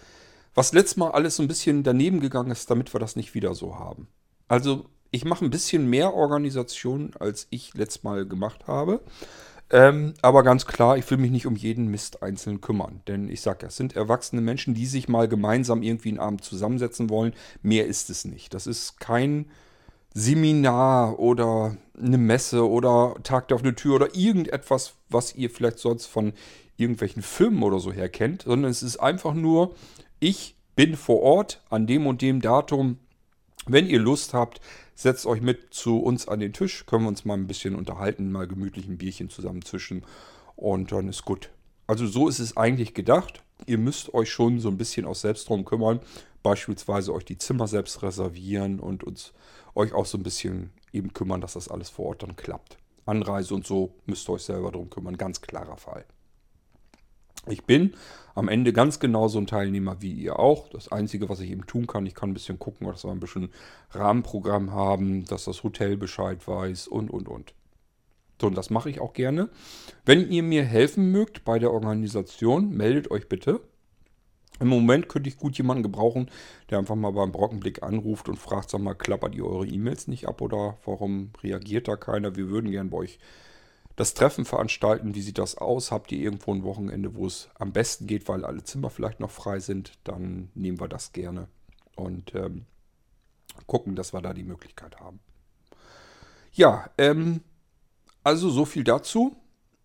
was 0.54 0.74
letztes 0.74 0.98
Mal 0.98 1.12
alles 1.12 1.38
so 1.38 1.44
ein 1.44 1.48
bisschen 1.48 1.84
daneben 1.84 2.20
gegangen 2.20 2.52
ist, 2.52 2.70
damit 2.70 2.94
wir 2.94 3.00
das 3.00 3.16
nicht 3.16 3.36
wieder 3.36 3.56
so 3.56 3.80
haben. 3.80 4.10
Also 4.50 4.90
ich 5.12 5.26
mache 5.26 5.46
ein 5.46 5.50
bisschen 5.50 5.90
mehr 5.90 6.14
Organisation, 6.14 7.12
als 7.20 7.48
ich 7.50 7.74
letztes 7.74 8.04
Mal 8.04 8.26
gemacht 8.26 8.68
habe. 8.68 9.02
Ähm, 9.70 10.14
aber 10.22 10.44
ganz 10.44 10.66
klar, 10.66 10.98
ich 10.98 11.10
will 11.12 11.18
mich 11.18 11.32
nicht 11.32 11.46
um 11.46 11.56
jeden 11.56 11.88
Mist 11.88 12.24
einzeln 12.24 12.62
kümmern. 12.62 13.02
Denn 13.08 13.30
ich 13.30 13.42
sage 13.42 13.60
ja, 13.64 13.68
es 13.68 13.76
sind 13.76 13.96
erwachsene 13.96 14.42
Menschen, 14.42 14.74
die 14.74 14.86
sich 14.86 15.10
mal 15.10 15.28
gemeinsam 15.28 15.84
irgendwie 15.84 16.10
einen 16.10 16.20
Abend 16.20 16.44
zusammensetzen 16.44 17.10
wollen. 17.10 17.34
Mehr 17.62 17.86
ist 17.86 18.10
es 18.10 18.24
nicht. 18.24 18.54
Das 18.54 18.66
ist 18.68 19.00
kein 19.00 19.48
Seminar 20.14 21.20
oder 21.20 21.78
eine 22.02 22.18
Messe 22.18 22.68
oder 22.68 23.16
Tag 23.24 23.50
der 23.50 23.56
offenen 23.56 23.76
Tür 23.76 23.96
oder 23.96 24.16
irgendetwas, 24.16 24.94
was 25.10 25.36
ihr 25.36 25.50
vielleicht 25.50 25.80
sonst 25.80 26.06
von 26.06 26.34
irgendwelchen 26.78 27.22
Filmen 27.22 27.64
oder 27.64 27.80
so 27.80 27.92
her 27.92 28.08
kennt, 28.10 28.44
sondern 28.44 28.72
es 28.72 28.84
ist 28.84 28.98
einfach 28.98 29.34
nur, 29.34 29.76
ich 30.20 30.56
bin 30.76 30.96
vor 30.96 31.22
Ort 31.22 31.62
an 31.70 31.88
dem 31.88 32.08
und 32.08 32.22
dem 32.22 32.42
Datum. 32.42 33.00
Wenn 33.70 33.88
ihr 33.88 34.00
Lust 34.00 34.34
habt, 34.34 34.62
setzt 34.96 35.26
euch 35.26 35.42
mit 35.42 35.74
zu 35.74 36.00
uns 36.00 36.28
an 36.28 36.40
den 36.40 36.54
Tisch, 36.54 36.86
können 36.86 37.04
wir 37.04 37.10
uns 37.10 37.26
mal 37.26 37.34
ein 37.34 37.48
bisschen 37.48 37.76
unterhalten, 37.76 38.32
mal 38.32 38.48
gemütlich 38.48 38.88
ein 38.88 38.98
Bierchen 38.98 39.30
zusammen 39.30 39.62
zwischen 39.62 40.06
und 40.56 40.92
dann 40.92 41.10
ist 41.10 41.26
gut. 41.26 41.50
Also 41.86 42.08
so 42.08 42.30
ist 42.30 42.40
es 42.40 42.56
eigentlich 42.56 42.94
gedacht. 42.94 43.44
Ihr 43.66 43.78
müsst 43.78 44.14
euch 44.14 44.32
schon 44.32 44.60
so 44.60 44.70
ein 44.70 44.78
bisschen 44.78 45.06
auch 45.06 45.16
selbst 45.16 45.50
drum 45.50 45.66
kümmern, 45.66 46.00
beispielsweise 46.44 47.14
euch 47.14 47.26
die 47.26 47.38
Zimmer 47.38 47.68
selbst 47.68 48.04
reservieren 48.04 48.80
und 48.80 49.04
uns 49.04 49.34
euch 49.76 49.94
auch 49.94 50.06
so 50.06 50.18
ein 50.18 50.24
bisschen 50.24 50.72
eben 50.94 51.14
kümmern, 51.14 51.42
dass 51.42 51.54
das 51.54 51.68
alles 51.68 51.90
vor 51.90 52.06
Ort 52.08 52.24
dann 52.24 52.38
klappt. 52.38 52.78
Anreise 53.06 53.54
und 53.54 53.68
so 53.68 53.94
müsst 54.06 54.30
ihr 54.30 54.34
euch 54.34 54.44
selber 54.44 54.72
drum 54.72 54.90
kümmern, 54.90 55.18
ganz 55.18 55.42
klarer 55.42 55.78
Fall. 55.78 56.06
Ich 57.50 57.66
bin 57.66 57.94
am 58.36 58.50
Ende 58.50 58.72
ganz 58.72 59.00
genauso 59.00 59.40
ein 59.40 59.48
Teilnehmer 59.48 60.02
wie 60.02 60.14
ihr 60.14 60.38
auch. 60.40 60.70
Das 60.70 60.92
Einzige, 60.92 61.28
was 61.30 61.40
ich 61.40 61.50
eben 61.50 61.66
tun 61.66 61.88
kann, 61.88 62.06
ich 62.06 62.14
kann 62.14 62.30
ein 62.30 62.36
bisschen 62.36 62.60
gucken, 62.60 62.88
dass 62.88 63.04
wir 63.04 63.12
ein 63.12 63.20
bisschen 63.20 63.50
Rahmenprogramm 63.92 64.72
haben, 64.72 65.26
dass 65.26 65.46
das 65.46 65.64
Hotel 65.64 65.98
Bescheid 65.98 66.48
weiß 66.48 66.88
und, 66.88 67.10
und, 67.10 67.28
und. 67.28 67.54
So, 68.40 68.48
und 68.48 68.56
das 68.56 68.70
mache 68.70 68.90
ich 68.90 69.00
auch 69.00 69.14
gerne. 69.14 69.50
Wenn 70.06 70.30
ihr 70.30 70.44
mir 70.44 70.64
helfen 70.64 71.12
mögt 71.12 71.44
bei 71.46 71.58
der 71.58 71.72
Organisation, 71.72 72.70
meldet 72.70 73.10
euch 73.10 73.28
bitte. 73.28 73.62
Im 74.60 74.68
Moment 74.68 75.10
könnte 75.10 75.30
ich 75.30 75.38
gut 75.38 75.58
jemanden 75.58 75.84
gebrauchen, 75.84 76.30
der 76.70 76.80
einfach 76.80 76.96
mal 76.96 77.12
beim 77.12 77.32
Brockenblick 77.32 77.84
anruft 77.84 78.28
und 78.30 78.38
fragt, 78.38 78.70
sag 78.70 78.82
mal, 78.82 78.96
klappert 78.96 79.36
ihr 79.36 79.46
eure 79.46 79.68
E-Mails 79.68 80.08
nicht 80.08 80.28
ab 80.28 80.42
oder 80.42 80.78
warum 80.86 81.32
reagiert 81.44 81.88
da 81.88 81.96
keiner? 81.96 82.36
Wir 82.36 82.50
würden 82.50 82.72
gern 82.72 82.90
bei 82.90 82.98
euch 82.98 83.20
das 83.98 84.14
Treffen 84.14 84.46
veranstalten. 84.46 85.16
Wie 85.16 85.22
sieht 85.22 85.40
das 85.40 85.58
aus? 85.58 85.92
Habt 85.92 86.12
ihr 86.12 86.20
irgendwo 86.20 86.54
ein 86.54 86.64
Wochenende, 86.64 87.16
wo 87.16 87.26
es 87.26 87.50
am 87.56 87.74
besten 87.74 88.08
geht, 88.08 88.30
weil 88.30 88.46
alle 88.46 88.64
Zimmer 88.64 88.90
vielleicht 88.90 89.20
noch 89.20 89.32
frei 89.32 89.60
sind? 89.60 89.94
Dann 90.06 90.50
nehmen 90.54 90.80
wir 90.80 90.88
das 90.88 91.12
gerne 91.12 91.50
und 91.96 92.34
ähm, 92.36 92.68
gucken, 93.66 93.96
dass 93.96 94.14
wir 94.14 94.22
da 94.22 94.34
die 94.34 94.44
Möglichkeit 94.44 95.00
haben. 95.00 95.20
Ja, 96.54 96.90
ähm, 96.98 97.42
also 98.24 98.50
so 98.50 98.66
viel 98.66 98.84
dazu. 98.84 99.36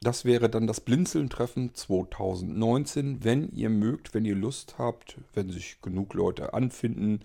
Das 0.02 0.24
wäre 0.24 0.50
dann 0.50 0.66
das 0.66 0.80
Blinzeln-Treffen 0.80 1.74
2019. 1.74 3.24
Wenn 3.24 3.50
ihr 3.52 3.70
mögt, 3.70 4.12
wenn 4.12 4.26
ihr 4.26 4.34
Lust 4.34 4.76
habt, 4.76 5.16
wenn 5.32 5.48
sich 5.48 5.80
genug 5.80 6.12
Leute 6.12 6.52
anfinden, 6.52 7.20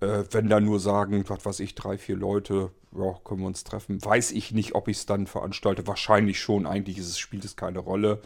äh, 0.00 0.24
wenn 0.30 0.48
da 0.48 0.60
nur 0.60 0.80
sagen, 0.80 1.24
was 1.28 1.44
weiß 1.44 1.60
ich, 1.60 1.74
drei, 1.74 1.98
vier 1.98 2.16
Leute, 2.16 2.70
ja, 2.96 3.14
können 3.24 3.40
wir 3.40 3.46
uns 3.46 3.64
treffen. 3.64 4.04
Weiß 4.04 4.32
ich 4.32 4.52
nicht, 4.52 4.74
ob 4.74 4.88
ich 4.88 4.98
es 4.98 5.06
dann 5.06 5.26
veranstalte. 5.26 5.86
Wahrscheinlich 5.86 6.40
schon. 6.40 6.66
Eigentlich 6.66 6.98
ist 6.98 7.08
es, 7.08 7.18
spielt 7.18 7.44
es 7.44 7.56
keine 7.56 7.78
Rolle. 7.78 8.20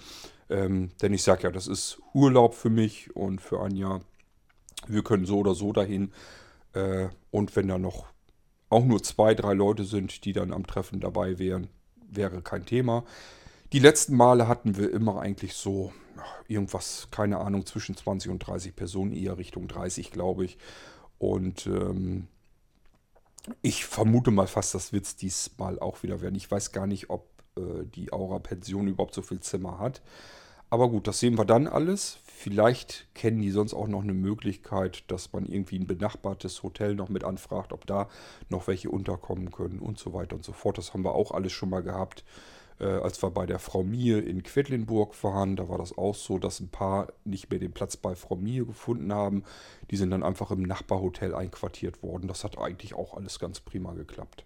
Ähm, 0.49 0.91
denn 1.03 1.13
ich 1.13 1.23
sage 1.23 1.45
ja, 1.45 1.51
das 1.51 1.67
ist 1.67 2.01
Urlaub 2.13 2.55
für 2.55 2.71
mich 2.71 3.15
und 3.17 3.41
für 3.41 3.61
Anja. 3.61 4.01
Wir 4.87 5.03
können 5.03 5.27
so 5.27 5.39
oder 5.39 5.55
so 5.55 5.73
dahin. 5.73 6.13
Äh, 6.73 7.09
und 7.31 7.55
wenn 7.57 7.69
da 7.69 7.79
noch 7.79 8.07
auch 8.71 8.85
nur 8.85 9.03
zwei, 9.03 9.35
drei 9.35 9.55
Leute 9.55 9.85
sind, 9.85 10.25
die 10.25 10.33
dann 10.33 10.53
am 10.53 10.67
Treffen 10.67 11.01
dabei 11.01 11.39
wären, 11.39 11.69
wäre 12.09 12.43
kein 12.43 12.67
Thema. 12.67 13.05
Die 13.73 13.79
letzten 13.79 14.17
Male 14.17 14.49
hatten 14.49 14.77
wir 14.77 14.93
immer 14.93 15.21
eigentlich 15.21 15.55
so 15.55 15.93
irgendwas, 16.49 17.09
keine 17.11 17.39
Ahnung, 17.39 17.67
zwischen 17.67 17.97
20 17.97 18.31
und 18.31 18.39
30 18.41 18.77
Personen, 18.77 19.13
eher 19.13 19.39
Richtung 19.39 19.69
30, 19.69 20.11
glaube 20.11 20.45
ich. 20.45 20.59
Und 21.25 21.67
ähm, 21.67 22.27
ich 23.63 23.87
vermute 23.87 24.31
mal 24.31 24.47
fast, 24.47 24.75
das 24.75 24.93
wird 24.93 25.07
es 25.07 25.17
diesmal 25.17 25.79
auch 25.79 26.03
wieder 26.03 26.21
werden. 26.21 26.35
Ich 26.35 26.51
weiß 26.51 26.73
gar 26.73 26.87
nicht, 26.87 27.09
ob 27.09 27.27
äh, 27.57 27.85
die 27.95 28.13
Aura-Pension 28.13 28.89
überhaupt 28.89 29.15
so 29.15 29.23
viel 29.23 29.41
Zimmer 29.41 29.79
hat. 29.79 30.03
Aber 30.69 30.91
gut, 30.91 31.07
das 31.07 31.21
sehen 31.21 31.39
wir 31.39 31.47
dann 31.47 31.67
alles. 31.67 32.19
Vielleicht 32.25 33.07
kennen 33.15 33.41
die 33.41 33.51
sonst 33.51 33.73
auch 33.73 33.89
noch 33.89 34.03
eine 34.03 34.13
Möglichkeit, 34.13 35.05
dass 35.11 35.33
man 35.33 35.47
irgendwie 35.47 35.79
ein 35.79 35.87
benachbartes 35.87 36.63
Hotel 36.63 36.95
noch 36.95 37.09
mit 37.09 37.25
anfragt, 37.25 37.73
ob 37.73 37.87
da 37.87 38.09
noch 38.51 38.67
welche 38.67 38.91
unterkommen 38.91 39.51
können 39.51 39.79
und 39.79 39.99
so 39.99 40.13
weiter 40.13 40.37
und 40.37 40.45
so 40.45 40.53
fort. 40.53 40.77
Das 40.77 40.93
haben 40.93 41.05
wir 41.05 41.15
auch 41.15 41.31
alles 41.31 41.53
schon 41.53 41.71
mal 41.71 41.83
gehabt. 41.83 42.25
Äh, 42.81 42.87
als 42.87 43.23
wir 43.23 43.31
bei 43.31 43.47
der 43.47 43.59
Frau 43.59 43.85
Mie 43.85 44.19
in 44.19 44.43
Quedlinburg 44.43 45.23
waren, 45.23 45.57
da 45.57 45.69
war 45.69 45.79
das 45.79 45.97
auch 45.97 46.15
so, 46.15 46.39
dass 46.39 46.61
ein 46.61 46.69
paar 46.69 47.13
nicht 47.25 47.51
mehr 47.51 47.61
den 47.61 47.73
Platz 47.73 47.97
bei 47.97 48.15
Frau 48.15 48.37
Mie 48.37 48.65
gefunden 48.65 49.13
haben. 49.13 49.45
Die 49.91 49.97
sind 49.97 50.11
dann 50.11 50.23
einfach 50.23 50.51
im 50.51 50.63
Nachbarhotel 50.63 51.35
einquartiert 51.35 52.03
worden. 52.03 52.27
Das 52.27 52.43
hat 52.43 52.59
eigentlich 52.59 52.95
auch 52.95 53.15
alles 53.15 53.39
ganz 53.39 53.61
prima 53.61 53.93
geklappt. 53.93 54.45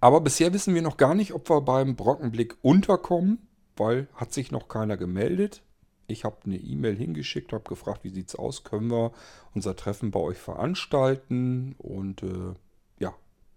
Aber 0.00 0.20
bisher 0.20 0.52
wissen 0.52 0.74
wir 0.74 0.82
noch 0.82 0.96
gar 0.96 1.14
nicht, 1.14 1.32
ob 1.32 1.48
wir 1.48 1.60
beim 1.60 1.96
Brockenblick 1.96 2.56
unterkommen, 2.62 3.46
weil 3.76 4.08
hat 4.14 4.32
sich 4.32 4.50
noch 4.50 4.68
keiner 4.68 4.96
gemeldet. 4.96 5.62
Ich 6.06 6.24
habe 6.24 6.36
eine 6.44 6.56
E-Mail 6.56 6.96
hingeschickt, 6.96 7.52
habe 7.52 7.64
gefragt, 7.64 8.04
wie 8.04 8.10
sieht 8.10 8.28
es 8.28 8.36
aus, 8.36 8.64
können 8.64 8.90
wir 8.90 9.12
unser 9.54 9.76
Treffen 9.76 10.10
bei 10.10 10.20
euch 10.20 10.36
veranstalten? 10.36 11.74
Und 11.78 12.22
äh, 12.22 12.54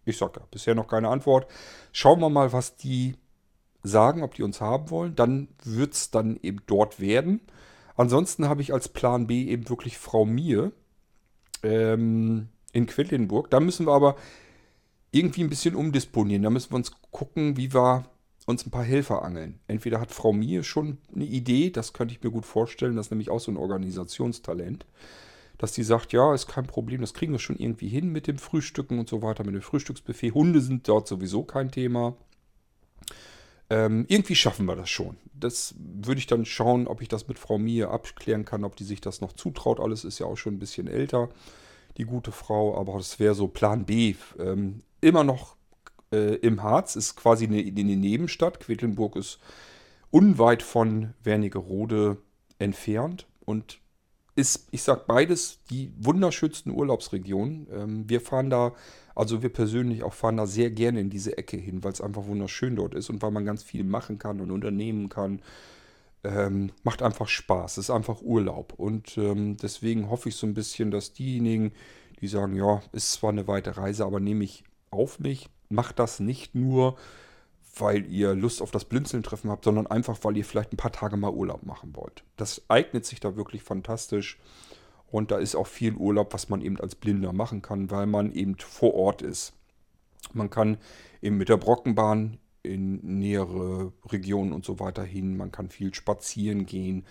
ich 0.07 0.17
sage 0.17 0.39
ja, 0.39 0.45
bisher 0.49 0.75
noch 0.75 0.87
keine 0.87 1.09
Antwort. 1.09 1.47
Schauen 1.91 2.19
wir 2.19 2.29
mal, 2.29 2.53
was 2.53 2.75
die 2.77 3.15
sagen, 3.83 4.23
ob 4.23 4.33
die 4.33 4.43
uns 4.43 4.61
haben 4.61 4.89
wollen. 4.89 5.15
Dann 5.15 5.47
wird 5.63 5.93
es 5.93 6.11
dann 6.11 6.39
eben 6.41 6.61
dort 6.67 6.99
werden. 6.99 7.41
Ansonsten 7.95 8.47
habe 8.47 8.61
ich 8.61 8.73
als 8.73 8.89
Plan 8.89 9.27
B 9.27 9.45
eben 9.45 9.69
wirklich 9.69 9.97
Frau 9.97 10.25
Mie 10.25 10.69
ähm, 11.63 12.49
in 12.73 12.85
Quedlinburg. 12.85 13.49
Da 13.49 13.59
müssen 13.59 13.87
wir 13.87 13.93
aber 13.93 14.15
irgendwie 15.11 15.43
ein 15.43 15.49
bisschen 15.49 15.75
umdisponieren. 15.75 16.43
Da 16.43 16.49
müssen 16.49 16.71
wir 16.71 16.77
uns 16.77 16.91
gucken, 17.11 17.57
wie 17.57 17.73
wir 17.73 18.05
uns 18.45 18.65
ein 18.65 18.71
paar 18.71 18.83
Helfer 18.83 19.23
angeln. 19.23 19.59
Entweder 19.67 19.99
hat 19.99 20.11
Frau 20.11 20.31
Mie 20.31 20.63
schon 20.63 20.99
eine 21.13 21.25
Idee, 21.25 21.69
das 21.69 21.93
könnte 21.93 22.13
ich 22.13 22.23
mir 22.23 22.31
gut 22.31 22.45
vorstellen, 22.45 22.95
das 22.95 23.07
ist 23.07 23.11
nämlich 23.11 23.29
auch 23.29 23.39
so 23.39 23.51
ein 23.51 23.57
Organisationstalent 23.57 24.85
dass 25.57 25.71
die 25.71 25.83
sagt, 25.83 26.13
ja, 26.13 26.33
ist 26.33 26.47
kein 26.47 26.67
Problem, 26.67 27.01
das 27.01 27.13
kriegen 27.13 27.31
wir 27.31 27.39
schon 27.39 27.57
irgendwie 27.57 27.87
hin 27.87 28.11
mit 28.11 28.27
dem 28.27 28.37
Frühstücken 28.37 28.99
und 28.99 29.09
so 29.09 29.21
weiter, 29.21 29.43
mit 29.43 29.55
dem 29.55 29.61
Frühstücksbuffet. 29.61 30.33
Hunde 30.33 30.61
sind 30.61 30.87
dort 30.87 31.07
sowieso 31.07 31.43
kein 31.43 31.71
Thema. 31.71 32.15
Ähm, 33.69 34.05
irgendwie 34.07 34.35
schaffen 34.35 34.65
wir 34.65 34.75
das 34.75 34.89
schon. 34.89 35.17
Das 35.33 35.75
würde 35.77 36.19
ich 36.19 36.27
dann 36.27 36.45
schauen, 36.45 36.87
ob 36.87 37.01
ich 37.01 37.09
das 37.09 37.27
mit 37.27 37.37
Frau 37.37 37.57
Mie 37.57 37.83
abklären 37.83 38.45
kann, 38.45 38.63
ob 38.63 38.75
die 38.75 38.85
sich 38.85 39.01
das 39.01 39.19
noch 39.19 39.33
zutraut. 39.33 39.79
Alles 39.79 40.05
ist 40.05 40.19
ja 40.19 40.25
auch 40.25 40.37
schon 40.37 40.55
ein 40.55 40.59
bisschen 40.59 40.87
älter, 40.87 41.29
die 41.97 42.05
gute 42.05 42.31
Frau, 42.31 42.77
aber 42.77 42.93
das 42.93 43.19
wäre 43.19 43.35
so 43.35 43.47
Plan 43.47 43.85
B. 43.85 44.15
Ähm, 44.39 44.81
immer 45.01 45.23
noch 45.23 45.57
äh, 46.11 46.35
im 46.35 46.63
Harz, 46.63 46.95
ist 46.95 47.15
quasi 47.15 47.45
eine, 47.45 47.59
eine 47.59 47.95
Nebenstadt. 47.95 48.59
Quedlinburg 48.59 49.15
ist 49.15 49.39
unweit 50.11 50.63
von 50.63 51.13
Wernigerode 51.23 52.17
entfernt 52.59 53.27
und 53.45 53.79
ist, 54.37 54.67
ich 54.71 54.83
sag 54.83 55.07
beides, 55.07 55.59
die 55.71 55.91
wunderschönsten 55.97 56.71
Urlaubsregionen. 56.71 57.67
Ähm, 57.73 58.09
wir 58.09 58.21
fahren 58.21 58.51
da, 58.51 58.73
also 59.15 59.41
wir 59.41 59.49
persönlich 59.49 60.03
auch 60.03 60.13
fahren 60.13 60.37
da 60.37 60.45
sehr 60.45 60.69
gerne 60.69 60.99
in 60.99 61.09
diese 61.09 61.37
Ecke 61.37 61.57
hin, 61.57 61.83
weil 61.83 61.91
es 61.91 62.01
einfach 62.01 62.27
wunderschön 62.27 62.75
dort 62.75 62.93
ist 62.93 63.09
und 63.09 63.21
weil 63.23 63.31
man 63.31 63.45
ganz 63.45 63.63
viel 63.63 63.83
machen 63.83 64.19
kann 64.19 64.39
und 64.39 64.51
unternehmen 64.51 65.09
kann. 65.09 65.41
Ähm, 66.23 66.71
macht 66.83 67.01
einfach 67.01 67.27
Spaß, 67.27 67.79
ist 67.79 67.89
einfach 67.89 68.21
Urlaub. 68.21 68.73
Und 68.77 69.17
ähm, 69.17 69.57
deswegen 69.57 70.09
hoffe 70.09 70.29
ich 70.29 70.35
so 70.35 70.45
ein 70.45 70.53
bisschen, 70.53 70.91
dass 70.91 71.13
diejenigen, 71.13 71.71
die 72.21 72.27
sagen, 72.27 72.55
ja, 72.55 72.81
ist 72.91 73.13
zwar 73.13 73.31
eine 73.31 73.47
weite 73.47 73.75
Reise, 73.75 74.05
aber 74.05 74.19
nehme 74.19 74.43
ich 74.43 74.63
auf 74.91 75.19
mich, 75.19 75.49
macht 75.69 75.97
das 75.97 76.19
nicht 76.19 76.53
nur 76.53 76.95
weil 77.81 78.05
ihr 78.11 78.33
Lust 78.33 78.61
auf 78.61 78.71
das 78.71 78.85
Blinzeln-Treffen 78.85 79.49
habt, 79.49 79.65
sondern 79.65 79.87
einfach, 79.87 80.17
weil 80.23 80.37
ihr 80.37 80.45
vielleicht 80.45 80.73
ein 80.73 80.77
paar 80.77 80.91
Tage 80.91 81.17
mal 81.17 81.31
Urlaub 81.31 81.63
machen 81.63 81.95
wollt. 81.95 82.23
Das 82.35 82.61
eignet 82.67 83.05
sich 83.05 83.19
da 83.19 83.35
wirklich 83.35 83.63
fantastisch. 83.63 84.39
Und 85.09 85.31
da 85.31 85.37
ist 85.37 85.55
auch 85.55 85.67
viel 85.67 85.93
Urlaub, 85.93 86.33
was 86.33 86.49
man 86.49 86.61
eben 86.61 86.79
als 86.79 86.95
Blinder 86.95 87.31
machen 87.31 87.61
kann, 87.61 87.89
weil 87.91 88.07
man 88.07 88.33
eben 88.33 88.57
vor 88.57 88.93
Ort 88.93 89.21
ist. 89.21 89.53
Man 90.33 90.49
kann 90.49 90.77
eben 91.21 91.37
mit 91.37 91.49
der 91.49 91.57
Brockenbahn 91.57 92.37
in 92.63 93.19
nähere 93.19 93.93
Regionen 94.05 94.51
und 94.51 94.65
so 94.65 94.79
weiter 94.79 95.03
hin. 95.03 95.37
Man 95.37 95.51
kann 95.51 95.69
viel 95.69 95.93
spazieren 95.93 96.65
gehen. 96.65 97.05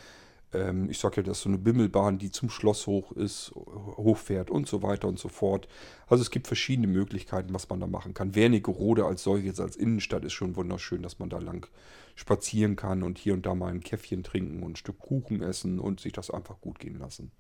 Ähm, 0.57 0.89
ich 0.91 0.99
sage 0.99 1.17
ja, 1.19 1.23
das 1.23 1.39
ist 1.39 1.43
so 1.45 1.49
eine 1.49 1.59
Bimmelbahn, 1.59 2.19
die 2.19 2.31
zum 2.31 2.49
Schloss 2.49 2.87
hoch 2.87 3.13
ist, 3.13 3.53
hochfährt 3.55 4.51
und 4.51 4.67
so 4.67 4.83
weiter 4.83 5.09
und 5.09 5.19
so 5.19 5.29
fort. 5.29 5.69
Also 6.07 6.23
es 6.23 6.31
gibt 6.31 6.47
verschiedene 6.47 6.87
Möglichkeiten, 6.87 7.53
was 7.53 7.69
man 7.69 7.81
da 7.81 7.87
machen 7.87 8.15
kann. 8.15 8.35
Wernigerode 8.35 9.05
als 9.05 9.23
solches, 9.23 9.61
als 9.61 9.77
Innenstadt 9.77 10.25
ist 10.25 10.33
schon 10.33 10.57
wunderschön, 10.57 11.03
dass 11.03 11.19
man 11.19 11.29
da 11.29 11.39
lang 11.39 11.69
spazieren 12.15 12.77
kann 12.77 13.03
und 13.03 13.19
hier 13.19 13.35
und 13.35 13.45
da 13.45 13.55
mal 13.55 13.73
ein 13.73 13.83
Käffchen 13.83 14.23
trinken 14.23 14.63
und 14.63 14.73
ein 14.73 14.77
Stück 14.77 14.99
Kuchen 14.99 15.43
essen 15.43 15.79
und 15.79 16.01
sich 16.01 16.13
das 16.13 16.31
einfach 16.31 16.61
gut 16.61 16.79
gehen 16.79 16.99
lassen. 16.99 17.31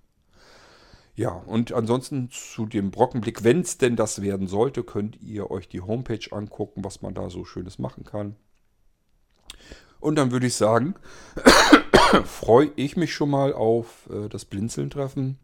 Ja, 1.14 1.30
und 1.30 1.72
ansonsten 1.72 2.28
zu 2.30 2.66
dem 2.66 2.90
Brockenblick, 2.90 3.42
wenn 3.42 3.60
es 3.60 3.78
denn 3.78 3.96
das 3.96 4.20
werden 4.20 4.48
sollte, 4.48 4.84
könnt 4.84 5.18
ihr 5.22 5.50
euch 5.50 5.66
die 5.66 5.80
Homepage 5.80 6.30
angucken, 6.30 6.84
was 6.84 7.00
man 7.00 7.14
da 7.14 7.30
so 7.30 7.46
Schönes 7.46 7.78
machen 7.78 8.04
kann. 8.04 8.36
Und 9.98 10.16
dann 10.16 10.30
würde 10.30 10.46
ich 10.46 10.54
sagen, 10.54 10.94
freue 12.24 12.70
ich 12.76 12.96
mich 12.96 13.14
schon 13.14 13.30
mal 13.30 13.52
auf 13.52 14.08
äh, 14.10 14.28
das 14.28 14.44
Blinzeln-Treffen. 14.44 15.38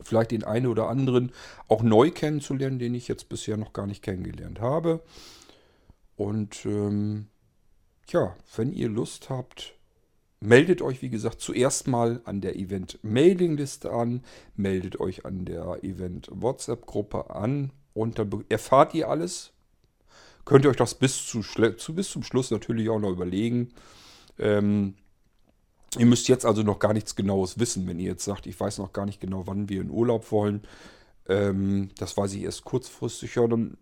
Vielleicht 0.00 0.32
den 0.32 0.44
einen 0.44 0.66
oder 0.66 0.88
anderen 0.88 1.32
auch 1.68 1.82
neu 1.82 2.10
kennenzulernen, 2.10 2.78
den 2.78 2.94
ich 2.94 3.08
jetzt 3.08 3.28
bisher 3.28 3.56
noch 3.56 3.72
gar 3.72 3.86
nicht 3.86 4.02
kennengelernt 4.02 4.60
habe. 4.60 5.02
Und 6.16 6.64
ähm, 6.66 7.28
ja, 8.08 8.36
wenn 8.56 8.72
ihr 8.72 8.88
Lust 8.88 9.30
habt, 9.30 9.74
meldet 10.40 10.82
euch, 10.82 11.02
wie 11.02 11.08
gesagt, 11.08 11.40
zuerst 11.40 11.86
mal 11.86 12.20
an 12.24 12.40
der 12.40 12.56
Event-Mailing-Liste 12.56 13.92
an, 13.92 14.24
meldet 14.56 14.98
euch 14.98 15.24
an 15.24 15.44
der 15.44 15.84
Event-WhatsApp-Gruppe 15.84 17.30
an 17.30 17.72
und 17.94 18.18
dann 18.18 18.44
erfahrt 18.48 18.94
ihr 18.94 19.08
alles. 19.08 19.52
Könnt 20.44 20.64
ihr 20.64 20.70
euch 20.70 20.76
das 20.76 20.96
bis, 20.96 21.24
zu, 21.24 21.42
bis 21.94 22.10
zum 22.10 22.22
Schluss 22.24 22.50
natürlich 22.50 22.88
auch 22.88 22.98
noch 22.98 23.10
überlegen. 23.10 23.72
Ähm, 24.38 24.94
ihr 25.98 26.06
müsst 26.06 26.28
jetzt 26.28 26.46
also 26.46 26.62
noch 26.62 26.78
gar 26.78 26.92
nichts 26.92 27.16
Genaues 27.16 27.58
wissen, 27.58 27.86
wenn 27.86 27.98
ihr 27.98 28.10
jetzt 28.10 28.24
sagt, 28.24 28.46
ich 28.46 28.58
weiß 28.58 28.78
noch 28.78 28.92
gar 28.92 29.06
nicht 29.06 29.20
genau, 29.20 29.46
wann 29.46 29.68
wir 29.68 29.80
in 29.80 29.90
Urlaub 29.90 30.30
wollen. 30.32 30.62
Ähm, 31.28 31.90
das 31.98 32.16
weiß 32.16 32.32
ich 32.34 32.42
erst 32.42 32.64
kurzfristig. 32.64 33.34
Ja, 33.34 33.46
dann 33.46 33.76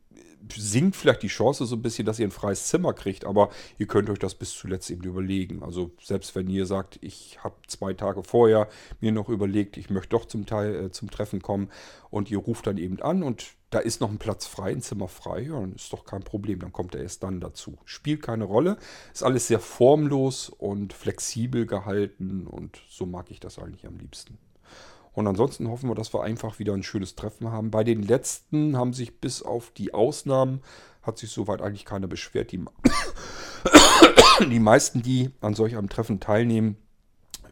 sinkt 0.55 0.97
vielleicht 0.97 1.23
die 1.23 1.29
Chance 1.29 1.67
so 1.67 1.77
ein 1.77 1.83
bisschen, 1.83 2.07
dass 2.07 2.19
ihr 2.19 2.27
ein 2.27 2.33
freies 2.33 2.69
Zimmer 2.69 2.93
kriegt, 2.93 3.25
aber 3.25 3.51
ihr 3.79 3.87
könnt 3.87 4.11
euch 4.11 4.19
das 4.19 4.35
bis 4.35 4.53
zuletzt 4.53 4.91
eben 4.91 5.05
überlegen. 5.05 5.63
Also 5.63 5.91
selbst 6.03 6.35
wenn 6.35 6.49
ihr 6.49 6.67
sagt, 6.67 6.99
ich 7.03 7.39
habe 7.43 7.57
zwei 7.67 7.93
Tage 7.95 8.23
vorher 8.23 8.69
mir 9.01 9.13
noch 9.13 9.29
überlegt, 9.29 9.77
ich 9.77 9.91
möchte 9.91 10.11
doch 10.11 10.25
zum 10.25 10.47
Teil 10.47 10.75
äh, 10.75 10.91
zum 10.91 11.11
Treffen 11.11 11.43
kommen 11.43 11.71
und 12.11 12.31
ihr 12.31 12.39
ruft 12.39 12.67
dann 12.67 12.79
eben 12.79 13.01
an 13.03 13.23
und 13.23 13.55
da 13.71 13.79
ist 13.79 14.01
noch 14.01 14.11
ein 14.11 14.19
Platz 14.19 14.47
frei, 14.47 14.73
ein 14.73 14.83
Zimmer 14.83 15.07
frei, 15.07 15.43
ja, 15.43 15.61
dann 15.61 15.75
ist 15.75 15.93
doch 15.93 16.05
kein 16.05 16.23
Problem, 16.23 16.59
dann 16.59 16.73
kommt 16.73 16.95
er 16.95 17.03
erst 17.03 17.23
dann 17.23 17.41
dazu. 17.41 17.79
Spielt 17.85 18.23
keine 18.23 18.45
Rolle, 18.45 18.79
ist 19.13 19.23
alles 19.23 19.47
sehr 19.47 19.61
formlos 19.61 20.49
und 20.49 20.93
flexibel 20.93 21.67
gehalten 21.67 22.47
und 22.47 22.81
so 22.89 23.07
mag 23.07 23.31
ich 23.31 23.39
das 23.39 23.59
eigentlich 23.59 23.87
am 23.87 23.97
liebsten. 23.99 24.39
Und 25.21 25.27
ansonsten 25.27 25.69
hoffen 25.69 25.91
wir, 25.91 25.95
dass 25.95 26.15
wir 26.15 26.23
einfach 26.23 26.59
wieder 26.59 26.73
ein 26.73 26.83
schönes 26.83 27.15
Treffen 27.15 27.53
haben. 27.53 27.71
Bei 27.71 27.85
den 27.85 28.03
letzten 28.03 28.77
haben 28.79 28.95
sich 28.95 29.21
bis 29.21 29.43
auf 29.43 29.71
die 29.71 29.93
Ausnahmen, 29.93 30.63
hat 31.03 31.19
sich 31.19 31.31
soweit 31.31 31.61
eigentlich 31.61 31.85
keiner 31.85 32.07
beschwert. 32.07 32.53
Die, 32.53 32.65
die 34.41 34.59
meisten, 34.59 35.03
die 35.03 35.31
an 35.43 35.55
solch 35.55 35.77
einem 35.77 35.91
Treffen 35.91 36.21
teilnehmen, 36.21 36.77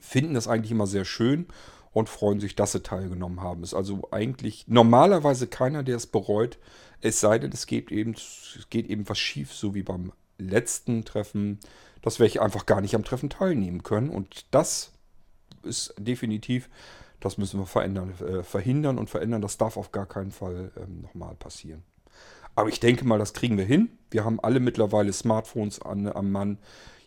finden 0.01 0.33
das 0.33 0.49
eigentlich 0.49 0.71
immer 0.71 0.87
sehr 0.87 1.05
schön 1.05 1.47
und 1.93 2.09
freuen 2.09 2.41
sich, 2.41 2.57
dass 2.57 2.73
sie 2.73 2.83
teilgenommen 2.83 3.43
haben. 3.43 3.63
Ist 3.63 3.75
also 3.75 4.09
eigentlich 4.13 4.67
normalerweise 4.67 5.47
keiner, 5.47 5.83
der 5.83 5.97
es 5.97 6.07
bereut. 6.07 6.59
Es 7.03 7.21
sei 7.21 7.39
denn, 7.39 7.53
es 7.53 7.67
geht 7.67 7.93
eben, 7.93 8.13
es 8.13 8.67
geht 8.71 8.87
eben 8.87 9.07
was 9.11 9.19
schief, 9.19 9.53
so 9.53 9.75
wie 9.75 9.83
beim 9.83 10.13
letzten 10.39 11.05
Treffen, 11.05 11.61
dass 12.01 12.19
welche 12.19 12.41
einfach 12.41 12.65
gar 12.65 12.81
nicht 12.81 12.95
am 12.95 13.05
Treffen 13.05 13.29
teilnehmen 13.29 13.83
können. 13.83 14.09
Und 14.09 14.47
das 14.53 14.93
ist 15.65 15.95
definitiv 15.99 16.71
das 17.21 17.39
müssen 17.39 17.61
wir 17.61 17.67
verändern, 17.67 18.15
äh, 18.21 18.43
verhindern 18.43 18.99
und 18.99 19.11
verändern. 19.11 19.43
Das 19.43 19.59
darf 19.59 19.77
auf 19.77 19.93
gar 19.93 20.07
keinen 20.07 20.31
Fall 20.31 20.71
ähm, 20.77 21.03
nochmal 21.03 21.35
passieren. 21.35 21.83
Aber 22.55 22.69
ich 22.69 22.81
denke 22.81 23.05
mal, 23.05 23.19
das 23.19 23.35
kriegen 23.35 23.57
wir 23.57 23.65
hin. 23.65 23.91
Wir 24.11 24.25
haben 24.25 24.41
alle 24.41 24.61
mittlerweile 24.61 25.13
Smartphones 25.13 25.81
an, 25.81 26.09
am 26.09 26.31
Mann. 26.31 26.59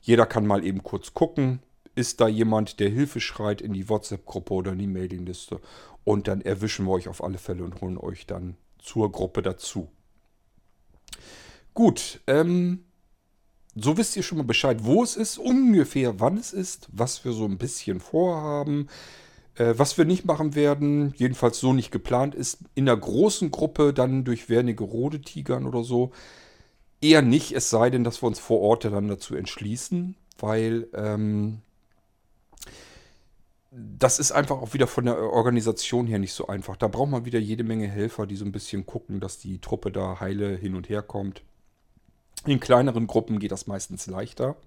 Jeder 0.01 0.25
kann 0.25 0.47
mal 0.47 0.63
eben 0.63 0.83
kurz 0.83 1.13
gucken. 1.13 1.59
Ist 1.93 2.21
da 2.21 2.27
jemand, 2.27 2.79
der 2.79 2.89
Hilfe 2.89 3.19
schreit 3.19 3.61
in 3.61 3.73
die 3.73 3.89
WhatsApp-Gruppe 3.89 4.53
oder 4.53 4.71
in 4.71 4.79
die 4.79 4.87
Mailingliste? 4.87 5.59
Und 6.03 6.27
dann 6.27 6.41
erwischen 6.41 6.85
wir 6.85 6.91
euch 6.91 7.09
auf 7.09 7.23
alle 7.23 7.37
Fälle 7.37 7.63
und 7.63 7.81
holen 7.81 7.97
euch 7.97 8.25
dann 8.25 8.55
zur 8.79 9.11
Gruppe 9.11 9.41
dazu. 9.41 9.89
Gut, 11.73 12.21
ähm, 12.27 12.85
so 13.75 13.97
wisst 13.97 14.15
ihr 14.15 14.23
schon 14.23 14.37
mal 14.37 14.43
Bescheid, 14.43 14.79
wo 14.81 15.03
es 15.03 15.15
ist, 15.15 15.37
ungefähr 15.37 16.19
wann 16.19 16.37
es 16.37 16.51
ist, 16.51 16.89
was 16.91 17.23
wir 17.23 17.31
so 17.31 17.45
ein 17.45 17.57
bisschen 17.57 17.99
vorhaben. 17.99 18.87
Äh, 19.55 19.73
was 19.77 19.97
wir 19.97 20.05
nicht 20.05 20.25
machen 20.25 20.55
werden, 20.55 21.13
jedenfalls 21.17 21.59
so 21.59 21.73
nicht 21.73 21.91
geplant 21.91 22.35
ist, 22.35 22.59
in 22.75 22.85
der 22.85 22.97
großen 22.97 23.51
Gruppe 23.51 23.93
dann 23.93 24.23
durch 24.23 24.49
Wernigerode 24.49 25.21
tigern 25.21 25.65
oder 25.65 25.83
so. 25.83 26.11
Eher 27.01 27.21
nicht, 27.21 27.51
es 27.53 27.69
sei 27.69 27.89
denn, 27.89 28.03
dass 28.03 28.21
wir 28.21 28.27
uns 28.27 28.39
vor 28.39 28.61
Ort 28.61 28.85
dann 28.85 29.07
dazu 29.07 29.35
entschließen, 29.35 30.15
weil 30.39 30.87
ähm, 30.93 31.61
das 33.71 34.19
ist 34.19 34.31
einfach 34.31 34.61
auch 34.61 34.73
wieder 34.73 34.87
von 34.87 35.05
der 35.05 35.17
Organisation 35.17 36.05
her 36.05 36.19
nicht 36.19 36.33
so 36.33 36.47
einfach. 36.47 36.75
Da 36.75 36.87
braucht 36.87 37.09
man 37.09 37.25
wieder 37.25 37.39
jede 37.39 37.63
Menge 37.63 37.87
Helfer, 37.87 38.27
die 38.27 38.35
so 38.35 38.45
ein 38.45 38.51
bisschen 38.51 38.85
gucken, 38.85 39.19
dass 39.19 39.37
die 39.37 39.59
Truppe 39.59 39.91
da 39.91 40.19
heile 40.19 40.55
hin 40.55 40.75
und 40.75 40.89
her 40.89 41.01
kommt. 41.01 41.41
In 42.45 42.59
kleineren 42.59 43.07
Gruppen 43.07 43.39
geht 43.39 43.51
das 43.51 43.67
meistens 43.67 44.07
leichter. 44.07 44.57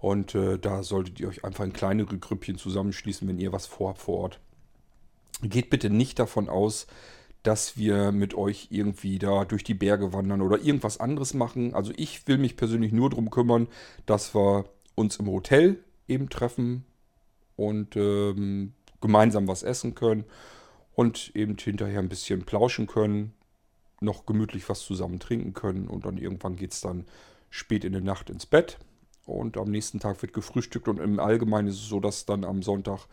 Und 0.00 0.34
äh, 0.34 0.58
da 0.58 0.82
solltet 0.82 1.20
ihr 1.20 1.28
euch 1.28 1.44
einfach 1.44 1.64
in 1.64 1.72
kleinere 1.72 2.18
Grüppchen 2.18 2.56
zusammenschließen, 2.56 3.28
wenn 3.28 3.38
ihr 3.38 3.52
was 3.52 3.66
vorhabt 3.66 4.00
vor 4.00 4.18
Ort. 4.18 4.40
Geht 5.42 5.70
bitte 5.70 5.90
nicht 5.90 6.18
davon 6.18 6.48
aus, 6.48 6.86
dass 7.42 7.76
wir 7.76 8.12
mit 8.12 8.34
euch 8.34 8.68
irgendwie 8.70 9.18
da 9.18 9.44
durch 9.44 9.64
die 9.64 9.74
Berge 9.74 10.12
wandern 10.12 10.42
oder 10.42 10.58
irgendwas 10.58 11.00
anderes 11.00 11.34
machen. 11.34 11.74
Also 11.74 11.92
ich 11.96 12.26
will 12.26 12.38
mich 12.38 12.56
persönlich 12.56 12.92
nur 12.92 13.10
darum 13.10 13.30
kümmern, 13.30 13.68
dass 14.06 14.34
wir 14.34 14.66
uns 14.94 15.16
im 15.16 15.28
Hotel 15.28 15.82
eben 16.08 16.28
treffen 16.28 16.84
und 17.56 17.96
ähm, 17.96 18.72
gemeinsam 19.00 19.48
was 19.48 19.62
essen 19.62 19.94
können 19.94 20.24
und 20.94 21.32
eben 21.34 21.56
hinterher 21.58 22.00
ein 22.00 22.08
bisschen 22.08 22.44
plauschen 22.44 22.86
können, 22.86 23.32
noch 24.00 24.26
gemütlich 24.26 24.68
was 24.68 24.80
zusammen 24.80 25.20
trinken 25.20 25.54
können 25.54 25.88
und 25.88 26.04
dann 26.04 26.18
irgendwann 26.18 26.56
geht 26.56 26.72
es 26.72 26.80
dann 26.80 27.06
spät 27.48 27.84
in 27.84 27.92
der 27.92 28.02
Nacht 28.02 28.28
ins 28.28 28.46
Bett 28.46 28.78
und 29.26 29.56
am 29.56 29.70
nächsten 29.70 30.00
Tag 30.00 30.20
wird 30.22 30.32
gefrühstückt 30.32 30.88
und 30.88 30.98
im 30.98 31.20
Allgemeinen 31.20 31.68
ist 31.68 31.76
es 31.76 31.88
so, 31.88 32.00
dass 32.00 32.26
dann 32.26 32.44
am 32.44 32.62
Sonntag 32.62 33.06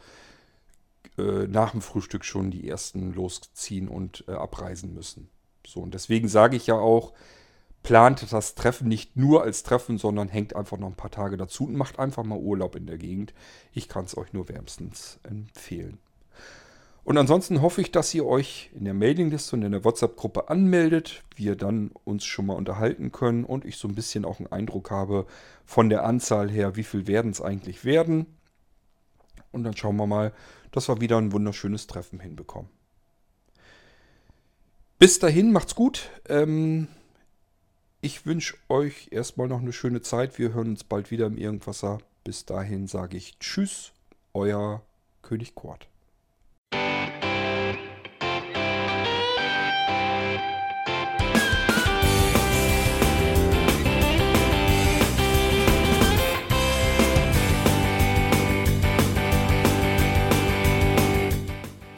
äh, 1.17 1.47
nach 1.47 1.71
dem 1.71 1.81
Frühstück 1.81 2.25
schon 2.25 2.51
die 2.51 2.67
ersten 2.67 3.13
losziehen 3.13 3.87
und 3.87 4.23
äh, 4.27 4.31
abreisen 4.31 4.93
müssen. 4.93 5.29
So, 5.65 5.81
und 5.81 5.93
deswegen 5.93 6.27
sage 6.27 6.55
ich 6.55 6.67
ja 6.67 6.75
auch, 6.75 7.13
plant 7.83 8.31
das 8.31 8.55
Treffen 8.55 8.87
nicht 8.87 9.15
nur 9.15 9.43
als 9.43 9.63
Treffen, 9.63 9.97
sondern 9.97 10.27
hängt 10.27 10.55
einfach 10.55 10.77
noch 10.77 10.87
ein 10.87 10.95
paar 10.95 11.11
Tage 11.11 11.37
dazu 11.37 11.65
und 11.65 11.75
macht 11.75 11.99
einfach 11.99 12.23
mal 12.23 12.37
Urlaub 12.37 12.75
in 12.75 12.85
der 12.85 12.97
Gegend. 12.97 13.33
Ich 13.73 13.87
kann 13.87 14.05
es 14.05 14.17
euch 14.17 14.33
nur 14.33 14.49
wärmstens 14.49 15.19
empfehlen. 15.23 15.99
Und 17.07 17.17
ansonsten 17.17 17.61
hoffe 17.61 17.79
ich, 17.79 17.93
dass 17.93 18.13
ihr 18.13 18.25
euch 18.25 18.69
in 18.73 18.83
der 18.83 18.93
Mailingliste 18.93 19.55
und 19.55 19.61
in 19.61 19.71
der 19.71 19.85
WhatsApp-Gruppe 19.85 20.49
anmeldet, 20.49 21.23
wir 21.37 21.55
dann 21.55 21.91
uns 22.03 22.25
schon 22.25 22.47
mal 22.47 22.55
unterhalten 22.55 23.13
können 23.13 23.45
und 23.45 23.63
ich 23.63 23.77
so 23.77 23.87
ein 23.87 23.95
bisschen 23.95 24.25
auch 24.25 24.39
einen 24.39 24.51
Eindruck 24.51 24.91
habe 24.91 25.25
von 25.63 25.87
der 25.87 26.03
Anzahl 26.03 26.51
her, 26.51 26.75
wie 26.75 26.83
viel 26.83 27.07
werden 27.07 27.31
es 27.31 27.39
eigentlich 27.39 27.85
werden. 27.85 28.25
Und 29.53 29.63
dann 29.63 29.77
schauen 29.77 29.95
wir 29.95 30.05
mal, 30.05 30.33
dass 30.73 30.89
wir 30.89 30.99
wieder 30.99 31.17
ein 31.17 31.31
wunderschönes 31.31 31.87
Treffen 31.87 32.19
hinbekommen. 32.19 32.69
Bis 34.99 35.19
dahin, 35.19 35.53
macht's 35.53 35.75
gut. 35.75 36.09
Ähm, 36.27 36.89
ich 38.01 38.25
wünsche 38.25 38.57
euch 38.67 39.07
erstmal 39.11 39.47
noch 39.47 39.61
eine 39.61 39.71
schöne 39.71 40.01
Zeit. 40.01 40.37
Wir 40.37 40.53
hören 40.53 40.71
uns 40.71 40.83
bald 40.83 41.09
wieder 41.09 41.27
im 41.27 41.37
Irgendwasser. 41.37 41.99
Bis 42.25 42.43
dahin 42.43 42.85
sage 42.87 43.15
ich 43.15 43.39
Tschüss, 43.39 43.93
euer 44.33 44.81
König 45.21 45.55
Kort. 45.55 45.87